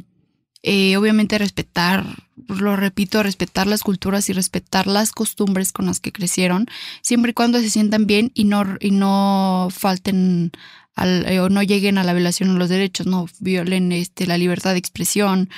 eh, 0.64 0.96
obviamente 0.96 1.38
respetar, 1.38 2.06
lo 2.48 2.78
repito, 2.78 3.22
respetar 3.22 3.68
las 3.68 3.84
culturas 3.84 4.30
y 4.30 4.34
respetar 4.34 4.88
las 4.88 5.12
costumbres 5.12 5.74
con 5.74 5.88
las 5.88 6.00
que 6.00 6.14
crecieron, 6.14 6.68
siempre 7.02 7.32
y 7.32 7.34
cuando 7.34 7.60
se 7.60 7.70
sientan 7.70 8.08
bien 8.08 8.32
y 8.34 8.46
no, 8.46 8.64
y 8.80 8.92
no 8.92 9.68
falten 9.72 10.54
eh, 10.98 11.40
o 11.40 11.50
no 11.50 11.64
lleguen 11.64 11.98
a 11.98 12.04
la 12.04 12.14
violación 12.14 12.54
de 12.54 12.60
los 12.60 12.70
derechos, 12.70 13.08
no 13.08 13.28
violen 13.40 13.92
este, 13.92 14.28
la 14.28 14.38
libertad 14.38 14.72
de 14.74 14.80
expresión, 14.80 15.50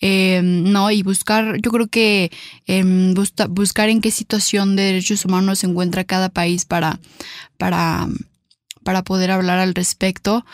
eh, 0.00 0.40
no, 0.42 0.90
y 0.90 1.02
buscar, 1.02 1.58
yo 1.60 1.70
creo 1.70 1.88
que 1.88 2.30
em, 2.66 3.14
busca- 3.14 3.46
buscar 3.48 3.88
en 3.88 4.00
qué 4.00 4.10
situación 4.10 4.76
de 4.76 4.82
derechos 4.84 5.24
humanos 5.24 5.60
se 5.60 5.66
encuentra 5.66 6.04
cada 6.04 6.28
país 6.28 6.64
para, 6.64 7.00
para, 7.58 8.06
para 8.84 9.02
poder 9.02 9.30
hablar 9.32 9.58
al 9.58 9.74
respecto. 9.74 10.44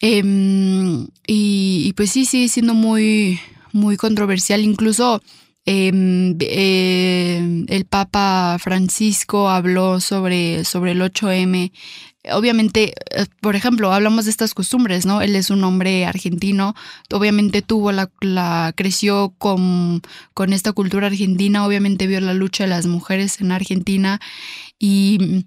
Em, 0.00 1.06
y, 1.26 1.92
pues 1.94 2.10
sí, 2.10 2.24
sigue 2.24 2.48
siendo 2.48 2.74
muy, 2.74 3.40
muy 3.72 3.96
controversial. 3.96 4.60
Incluso 4.62 5.22
em, 5.66 6.36
em, 6.40 7.64
el 7.68 7.84
Papa 7.86 8.58
Francisco 8.60 9.48
habló 9.48 10.00
sobre, 10.00 10.64
sobre 10.64 10.92
el 10.92 11.02
8M. 11.02 11.72
Obviamente, 12.32 12.94
eh, 13.10 13.26
por 13.40 13.56
ejemplo, 13.56 13.92
hablamos 13.92 14.24
de 14.24 14.30
estas 14.30 14.54
costumbres, 14.54 15.04
¿no? 15.06 15.20
Él 15.20 15.36
es 15.36 15.50
un 15.50 15.62
hombre 15.64 16.06
argentino, 16.06 16.74
obviamente 17.12 17.62
tuvo 17.62 17.92
la, 17.92 18.10
la 18.20 18.72
creció 18.76 19.34
con, 19.38 20.02
con 20.32 20.52
esta 20.52 20.72
cultura 20.72 21.08
argentina, 21.08 21.66
obviamente 21.66 22.06
vio 22.06 22.20
la 22.20 22.34
lucha 22.34 22.64
de 22.64 22.70
las 22.70 22.86
mujeres 22.86 23.40
en 23.40 23.52
Argentina 23.52 24.20
y 24.78 25.44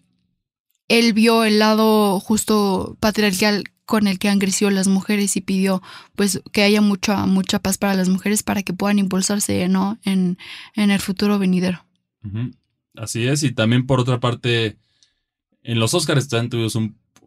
él 0.88 1.13
vio 1.13 1.44
el 1.44 1.60
lado 1.60 2.20
justo 2.20 2.98
patriarcal 3.00 3.63
con 3.86 4.06
el 4.06 4.20
que 4.20 4.30
han 4.30 4.40
crecido 4.40 4.70
las 4.70 4.88
mujeres 4.88 5.36
y 5.38 5.42
pidió 5.42 5.82
pues 6.16 6.42
que 6.52 6.62
haya 6.62 6.82
mucha 6.82 7.26
mucha 7.26 7.60
paz 7.60 7.78
para 7.78 7.96
las 7.96 8.10
mujeres 8.10 8.44
para 8.44 8.62
que 8.62 8.74
puedan 8.74 9.00
impulsarse 9.00 9.68
no 9.70 9.98
en, 10.04 10.38
en 10.76 10.92
el 10.92 11.00
futuro 11.00 11.40
venidero. 11.40 11.86
Así 12.98 13.28
es, 13.28 13.44
y 13.44 13.52
también 13.52 13.86
por 13.86 14.00
otra 14.00 14.20
parte, 14.20 14.78
en 15.67 15.80
los 15.80 15.93
Oscars 15.93 16.27
también 16.27 16.49
tuvimos 16.49 16.77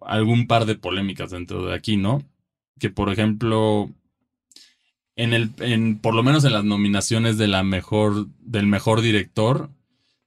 algún 0.01 0.49
par 0.49 0.67
de 0.67 0.75
polémicas 0.75 1.31
dentro 1.31 1.65
de 1.67 1.75
aquí, 1.75 1.97
¿no? 1.97 2.25
que 2.81 2.91
por 2.91 3.13
ejemplo, 3.13 3.91
en 5.15 5.33
el, 5.33 5.51
en, 5.59 5.99
por 5.99 6.15
lo 6.15 6.25
menos 6.25 6.45
en 6.45 6.55
las 6.55 6.65
nominaciones 6.65 7.39
de 7.39 7.47
la 7.47 7.63
mejor, 7.63 8.27
del 8.41 8.67
mejor 8.67 9.03
director, 9.03 9.71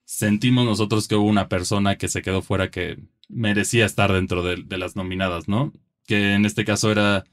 sentimos 0.06 0.64
nosotros 0.64 1.06
que 1.06 1.16
hubo 1.16 1.28
una 1.28 1.48
persona 1.48 1.96
que 1.96 2.08
se 2.08 2.22
quedó 2.22 2.40
fuera 2.40 2.70
que 2.70 2.98
merecía 3.28 3.84
estar 3.84 4.12
dentro 4.12 4.42
de, 4.42 4.78
las 4.78 4.96
nominadas, 4.96 5.48
¿no? 5.48 5.72
Que 6.06 6.34
en 6.34 6.46
este 6.46 6.64
caso 6.64 6.92
era, 6.92 7.24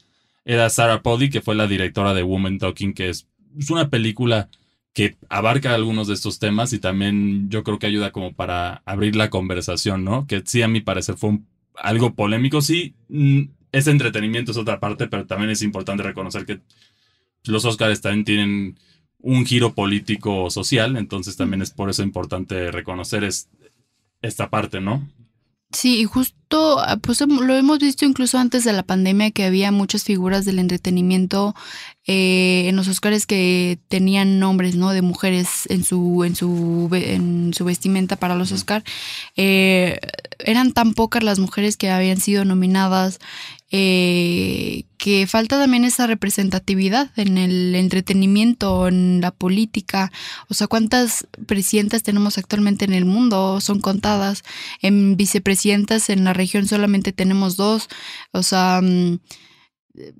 era 0.44 0.68
Sarah 0.68 1.02
Polly, 1.02 1.30
que 1.30 1.40
fue 1.40 1.54
la 1.54 1.68
directora 1.68 2.12
de 2.12 2.22
Woman 2.22 2.58
Talking, 2.58 2.92
que 2.92 3.08
es 3.08 3.28
una 3.70 3.88
película 3.88 4.48
que 4.92 5.16
abarca 5.28 5.74
algunos 5.74 6.08
de 6.08 6.14
estos 6.14 6.38
temas 6.38 6.72
y 6.72 6.78
también 6.78 7.48
yo 7.48 7.64
creo 7.64 7.78
que 7.78 7.86
ayuda 7.86 8.12
como 8.12 8.32
para 8.34 8.82
abrir 8.84 9.16
la 9.16 9.30
conversación, 9.30 10.04
¿no? 10.04 10.26
Que 10.26 10.42
sí, 10.44 10.62
a 10.62 10.68
mi 10.68 10.80
parecer 10.80 11.16
fue 11.16 11.38
algo 11.76 12.14
polémico, 12.14 12.60
sí, 12.60 12.94
mm, 13.08 13.42
ese 13.72 13.90
entretenimiento 13.90 14.52
es 14.52 14.58
otra 14.58 14.80
parte, 14.80 15.08
pero 15.08 15.26
también 15.26 15.50
es 15.50 15.62
importante 15.62 16.02
reconocer 16.02 16.44
que 16.44 16.60
los 17.44 17.64
Oscars 17.64 18.02
también 18.02 18.24
tienen 18.24 18.78
un 19.18 19.46
giro 19.46 19.74
político 19.74 20.50
social, 20.50 20.96
entonces 20.96 21.36
también 21.36 21.62
es 21.62 21.70
por 21.70 21.88
eso 21.88 22.02
importante 22.02 22.70
reconocer 22.70 23.24
es, 23.24 23.48
esta 24.20 24.50
parte, 24.50 24.80
¿no? 24.80 25.08
Sí, 25.72 26.00
y 26.00 26.04
justo 26.04 26.80
ah, 26.80 26.98
pues 27.00 27.20
lo 27.22 27.56
hemos 27.56 27.78
visto 27.78 28.04
incluso 28.04 28.38
antes 28.38 28.62
de 28.64 28.74
la 28.74 28.82
pandemia 28.82 29.30
que 29.30 29.44
había 29.44 29.72
muchas 29.72 30.04
figuras 30.04 30.44
del 30.44 30.58
entretenimiento 30.58 31.54
eh, 32.06 32.66
en 32.68 32.76
los 32.76 32.88
Oscars 32.88 33.26
que 33.26 33.78
tenían 33.88 34.38
nombres, 34.38 34.76
¿no? 34.76 34.90
De 34.90 35.00
mujeres 35.00 35.66
en 35.70 35.82
su 35.82 36.24
en 36.24 36.36
su 36.36 36.90
en 36.92 37.54
su 37.54 37.64
vestimenta 37.64 38.16
para 38.16 38.34
los 38.34 38.52
Oscars. 38.52 38.84
Eh, 39.36 39.98
eran 40.40 40.72
tan 40.72 40.92
pocas 40.92 41.22
las 41.22 41.38
mujeres 41.38 41.78
que 41.78 41.90
habían 41.90 42.20
sido 42.20 42.44
nominadas 42.44 43.18
eh, 43.74 44.84
que 44.98 45.26
falta 45.26 45.58
también 45.58 45.84
esa 45.84 46.06
representatividad 46.06 47.10
en 47.16 47.38
el 47.38 47.74
entretenimiento, 47.74 48.86
en 48.86 49.22
la 49.22 49.30
política. 49.30 50.12
O 50.48 50.54
sea, 50.54 50.66
¿cuántas 50.66 51.26
presidentas 51.46 52.02
tenemos 52.02 52.36
actualmente 52.36 52.84
en 52.84 52.92
el 52.92 53.06
mundo? 53.06 53.60
Son 53.62 53.80
contadas. 53.80 54.44
En 54.82 55.16
vicepresidentas 55.16 56.10
en 56.10 56.24
la 56.24 56.34
región 56.34 56.68
solamente 56.68 57.12
tenemos 57.12 57.56
dos. 57.56 57.88
O 58.32 58.42
sea... 58.42 58.80
Mm, 58.82 59.18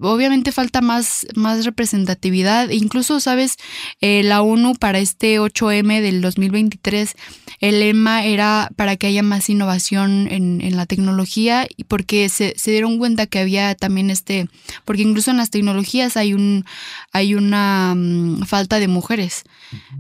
obviamente 0.01 0.53
falta 0.53 0.81
más, 0.81 1.27
más 1.35 1.65
representatividad. 1.65 2.69
Incluso, 2.71 3.21
sabes, 3.21 3.57
eh, 4.01 4.23
la 4.23 4.43
ONU 4.43 4.75
para 4.75 4.99
este 4.99 5.41
8M 5.41 6.01
del 6.01 6.21
2023, 6.21 7.15
el 7.61 7.81
lema 7.81 8.25
era 8.25 8.71
para 8.77 8.97
que 8.97 9.07
haya 9.07 9.23
más 9.23 9.49
innovación 9.49 10.29
en, 10.31 10.61
en 10.61 10.77
la 10.77 10.87
tecnología 10.87 11.67
y 11.77 11.85
porque 11.85 12.29
se, 12.29 12.55
se, 12.57 12.71
dieron 12.71 12.99
cuenta 12.99 13.27
que 13.27 13.39
había 13.39 13.75
también 13.75 14.11
este, 14.11 14.49
porque 14.85 15.03
incluso 15.03 15.31
en 15.31 15.37
las 15.37 15.51
tecnologías 15.51 16.17
hay 16.17 16.35
un 16.35 16.65
hay 17.13 17.35
una 17.35 17.93
um, 17.95 18.41
falta 18.45 18.79
de 18.79 18.89
mujeres. 18.89 19.45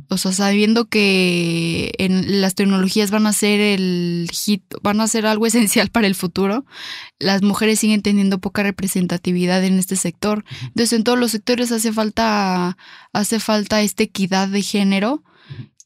O 0.08 0.18
sea, 0.18 0.32
sabiendo 0.32 0.88
que 0.88 1.92
en 1.98 2.40
las 2.40 2.54
tecnologías 2.54 3.10
van 3.10 3.26
a 3.26 3.32
ser 3.32 3.60
el 3.60 4.28
hit, 4.32 4.62
van 4.82 5.00
a 5.00 5.08
ser 5.08 5.26
algo 5.26 5.46
esencial 5.46 5.88
para 5.88 6.06
el 6.06 6.14
futuro, 6.14 6.64
las 7.18 7.42
mujeres 7.42 7.78
siguen 7.78 8.02
teniendo 8.02 8.38
poca 8.38 8.62
representatividad 8.62 9.64
en 9.64 9.78
este 9.78 9.96
sector. 9.96 10.44
Entonces, 10.62 10.92
en 10.92 11.04
todos 11.04 11.18
los 11.18 11.30
sectores 11.30 11.72
hace 11.72 11.92
falta, 11.92 12.76
hace 13.12 13.40
falta 13.40 13.82
esta 13.82 14.02
equidad 14.02 14.48
de 14.48 14.62
género 14.62 15.22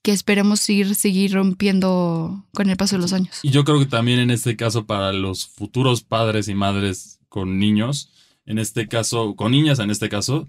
que 0.07 0.13
esperemos 0.13 0.61
seguir, 0.61 0.95
seguir 0.95 1.33
rompiendo 1.33 2.47
con 2.55 2.71
el 2.71 2.77
paso 2.77 2.95
de 2.95 3.03
los 3.03 3.13
años. 3.13 3.41
Y 3.43 3.51
yo 3.51 3.65
creo 3.65 3.81
que 3.81 3.87
también 3.87 4.21
en 4.21 4.31
este 4.31 4.55
caso 4.55 4.87
para 4.87 5.13
los 5.13 5.49
futuros 5.49 6.05
padres 6.05 6.47
y 6.47 6.55
madres 6.55 7.19
con 7.29 7.59
niños, 7.59 8.13
en 8.45 8.59
este 8.59 8.87
caso, 8.87 9.35
con 9.35 9.51
niñas 9.51 9.81
en 9.81 9.91
este 9.91 10.09
caso, 10.09 10.49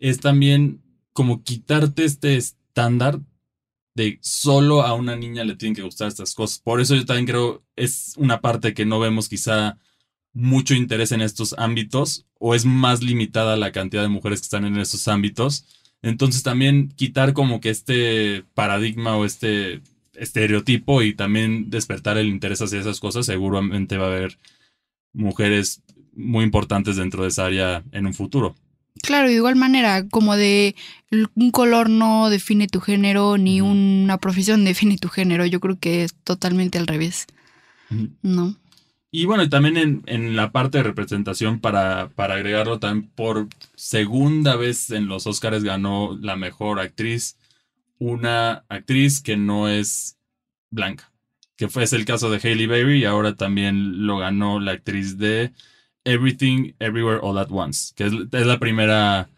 es 0.00 0.18
también 0.18 0.82
como 1.12 1.44
quitarte 1.44 2.04
este 2.04 2.36
estándar 2.76 3.20
de 3.94 4.18
solo 4.20 4.82
a 4.82 4.92
una 4.92 5.16
niña 5.16 5.44
le 5.44 5.56
tienen 5.56 5.74
que 5.74 5.82
gustar 5.82 6.08
estas 6.08 6.34
cosas. 6.34 6.58
Por 6.58 6.82
eso 6.82 6.94
yo 6.94 7.06
también 7.06 7.26
creo 7.26 7.64
es 7.74 8.12
una 8.18 8.42
parte 8.42 8.74
que 8.74 8.84
no 8.84 9.00
vemos 9.00 9.30
quizá 9.30 9.78
mucho 10.34 10.74
interés 10.74 11.12
en 11.12 11.22
estos 11.22 11.54
ámbitos 11.56 12.26
o 12.38 12.54
es 12.54 12.66
más 12.66 13.02
limitada 13.02 13.56
la 13.56 13.72
cantidad 13.72 14.02
de 14.02 14.08
mujeres 14.08 14.40
que 14.40 14.44
están 14.44 14.66
en 14.66 14.76
estos 14.76 15.08
ámbitos. 15.08 15.64
Entonces 16.02 16.42
también 16.42 16.90
quitar 16.90 17.32
como 17.32 17.60
que 17.60 17.70
este 17.70 18.44
paradigma 18.52 19.16
o 19.16 19.24
este 19.24 19.80
estereotipo 20.12 21.00
y 21.00 21.14
también 21.14 21.70
despertar 21.70 22.18
el 22.18 22.28
interés 22.28 22.60
hacia 22.60 22.80
esas 22.80 23.00
cosas, 23.00 23.24
seguramente 23.24 23.96
va 23.96 24.04
a 24.04 24.14
haber 24.14 24.38
mujeres 25.14 25.82
muy 26.12 26.44
importantes 26.44 26.96
dentro 26.96 27.22
de 27.22 27.30
esa 27.30 27.46
área 27.46 27.82
en 27.92 28.06
un 28.06 28.12
futuro. 28.12 28.54
Claro, 29.02 29.28
de 29.28 29.34
igual 29.34 29.56
manera, 29.56 30.08
como 30.08 30.36
de 30.36 30.74
un 31.34 31.50
color 31.50 31.88
no 31.90 32.30
define 32.30 32.66
tu 32.66 32.80
género, 32.80 33.38
ni 33.38 33.60
una 33.60 34.18
profesión 34.18 34.64
define 34.64 34.98
tu 34.98 35.08
género. 35.08 35.46
Yo 35.46 35.60
creo 35.60 35.78
que 35.78 36.04
es 36.04 36.14
totalmente 36.14 36.78
al 36.78 36.86
revés. 36.86 37.26
¿No? 38.22 38.56
Y 39.12 39.24
bueno, 39.24 39.44
y 39.44 39.48
también 39.48 39.76
en, 39.76 40.02
en, 40.06 40.34
la 40.36 40.50
parte 40.50 40.78
de 40.78 40.84
representación, 40.84 41.60
para, 41.60 42.10
para 42.14 42.34
agregarlo, 42.34 42.80
también 42.80 43.10
por 43.14 43.48
segunda 43.76 44.56
vez 44.56 44.90
en 44.90 45.06
los 45.06 45.26
Oscars 45.26 45.62
ganó 45.62 46.18
la 46.20 46.36
mejor 46.36 46.80
actriz, 46.80 47.38
una 47.98 48.64
actriz 48.68 49.22
que 49.22 49.36
no 49.36 49.68
es 49.68 50.18
blanca, 50.70 51.12
que 51.56 51.68
fue 51.68 51.84
el 51.84 52.04
caso 52.04 52.28
de 52.28 52.40
Hailey 52.42 52.66
Berry 52.66 52.98
y 52.98 53.04
ahora 53.04 53.36
también 53.36 54.06
lo 54.06 54.18
ganó 54.18 54.60
la 54.60 54.72
actriz 54.72 55.16
de 55.16 55.52
Everything 56.06 56.72
Everywhere 56.78 57.20
All 57.22 57.38
at 57.38 57.50
Once, 57.50 57.92
que 57.94 58.04
es, 58.04 58.12
es 58.32 58.46
la 58.46 58.58
primera 58.58 59.28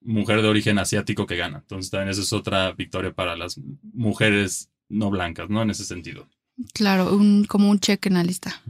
mujer 0.00 0.40
de 0.42 0.48
origen 0.48 0.78
asiático 0.78 1.26
que 1.26 1.36
gana. 1.36 1.58
Entonces 1.58 1.90
también 1.90 2.10
esa 2.10 2.22
es 2.22 2.32
otra 2.32 2.72
victoria 2.72 3.12
para 3.12 3.36
las 3.36 3.60
mujeres 3.92 4.70
no 4.88 5.10
blancas, 5.10 5.50
¿no? 5.50 5.62
En 5.62 5.70
ese 5.70 5.84
sentido. 5.84 6.28
Claro, 6.72 7.14
un, 7.14 7.44
como 7.44 7.68
un 7.70 7.80
check 7.80 8.06
en 8.06 8.14
la 8.14 8.24
lista. 8.24 8.62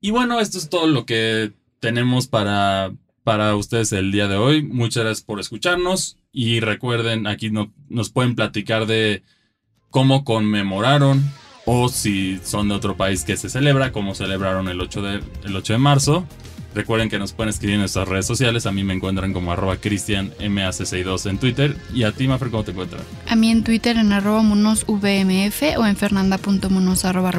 Y 0.00 0.10
bueno, 0.10 0.40
esto 0.40 0.58
es 0.58 0.68
todo 0.68 0.86
lo 0.86 1.06
que 1.06 1.52
tenemos 1.80 2.26
para, 2.26 2.92
para 3.22 3.56
ustedes 3.56 3.92
el 3.92 4.12
día 4.12 4.28
de 4.28 4.36
hoy. 4.36 4.62
Muchas 4.62 5.04
gracias 5.04 5.24
por 5.24 5.40
escucharnos 5.40 6.18
y 6.32 6.60
recuerden, 6.60 7.26
aquí 7.26 7.50
no, 7.50 7.72
nos 7.88 8.10
pueden 8.10 8.34
platicar 8.34 8.86
de 8.86 9.22
cómo 9.90 10.24
conmemoraron 10.24 11.22
o 11.64 11.88
si 11.88 12.38
son 12.42 12.68
de 12.68 12.74
otro 12.74 12.96
país 12.96 13.24
que 13.24 13.36
se 13.36 13.48
celebra, 13.48 13.92
cómo 13.92 14.14
celebraron 14.14 14.68
el 14.68 14.80
8 14.80 15.02
de, 15.02 15.22
el 15.44 15.56
8 15.56 15.72
de 15.74 15.78
marzo. 15.78 16.26
Recuerden 16.74 17.08
que 17.08 17.18
nos 17.18 17.32
pueden 17.32 17.50
escribir 17.50 17.74
en 17.74 17.80
nuestras 17.80 18.08
redes 18.08 18.26
sociales. 18.26 18.66
A 18.66 18.72
mí 18.72 18.82
me 18.84 18.94
encuentran 18.94 19.32
como 19.32 19.52
arroba 19.52 19.76
cristianmac62 19.80 21.30
en 21.30 21.38
Twitter. 21.38 21.76
¿Y 21.94 22.02
a 22.02 22.12
ti, 22.12 22.26
Mafer, 22.26 22.50
cómo 22.50 22.64
te 22.64 22.72
encuentran? 22.72 23.02
A 23.28 23.36
mí 23.36 23.50
en 23.50 23.62
Twitter 23.62 23.96
en 23.96 24.12
arroba 24.12 24.42
monosvmf 24.42 25.62
o 25.78 25.86
en 25.86 25.96
fernanda.monos 25.96 27.04
arroba 27.04 27.32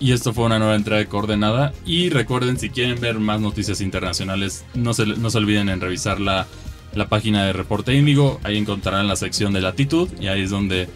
y 0.00 0.12
esto 0.12 0.32
fue 0.32 0.46
una 0.46 0.58
nueva 0.58 0.76
entrega 0.76 0.98
de 0.98 1.06
Coordenada. 1.06 1.74
Y 1.84 2.08
recuerden, 2.08 2.58
si 2.58 2.70
quieren 2.70 2.98
ver 3.00 3.18
más 3.18 3.40
noticias 3.40 3.82
internacionales, 3.82 4.64
no 4.74 4.94
se, 4.94 5.04
no 5.04 5.28
se 5.28 5.38
olviden 5.38 5.68
en 5.68 5.80
revisar 5.80 6.20
la, 6.20 6.46
la 6.94 7.08
página 7.08 7.44
de 7.44 7.52
Reporte 7.52 7.94
Índigo. 7.94 8.40
Ahí 8.42 8.56
encontrarán 8.56 9.06
la 9.06 9.16
sección 9.16 9.52
de 9.52 9.60
latitud 9.60 10.08
y 10.18 10.28
ahí 10.28 10.42
es 10.42 10.50
donde 10.50 10.88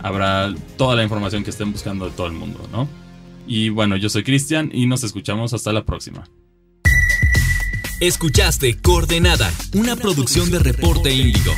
habrá 0.00 0.52
toda 0.76 0.96
la 0.96 1.04
información 1.04 1.44
que 1.44 1.50
estén 1.50 1.70
buscando 1.70 2.06
de 2.06 2.10
todo 2.10 2.26
el 2.26 2.32
mundo, 2.32 2.68
¿no? 2.72 2.88
Y 3.46 3.70
bueno, 3.70 3.96
yo 3.96 4.08
soy 4.08 4.24
Cristian 4.24 4.70
y 4.74 4.86
nos 4.86 5.04
escuchamos 5.04 5.54
hasta 5.54 5.72
la 5.72 5.84
próxima. 5.84 6.24
Escuchaste 8.00 8.76
Coordenada, 8.80 9.52
una 9.74 9.96
producción 9.96 10.52
de 10.52 10.60
Reporte 10.60 11.12
Índigo. 11.12 11.52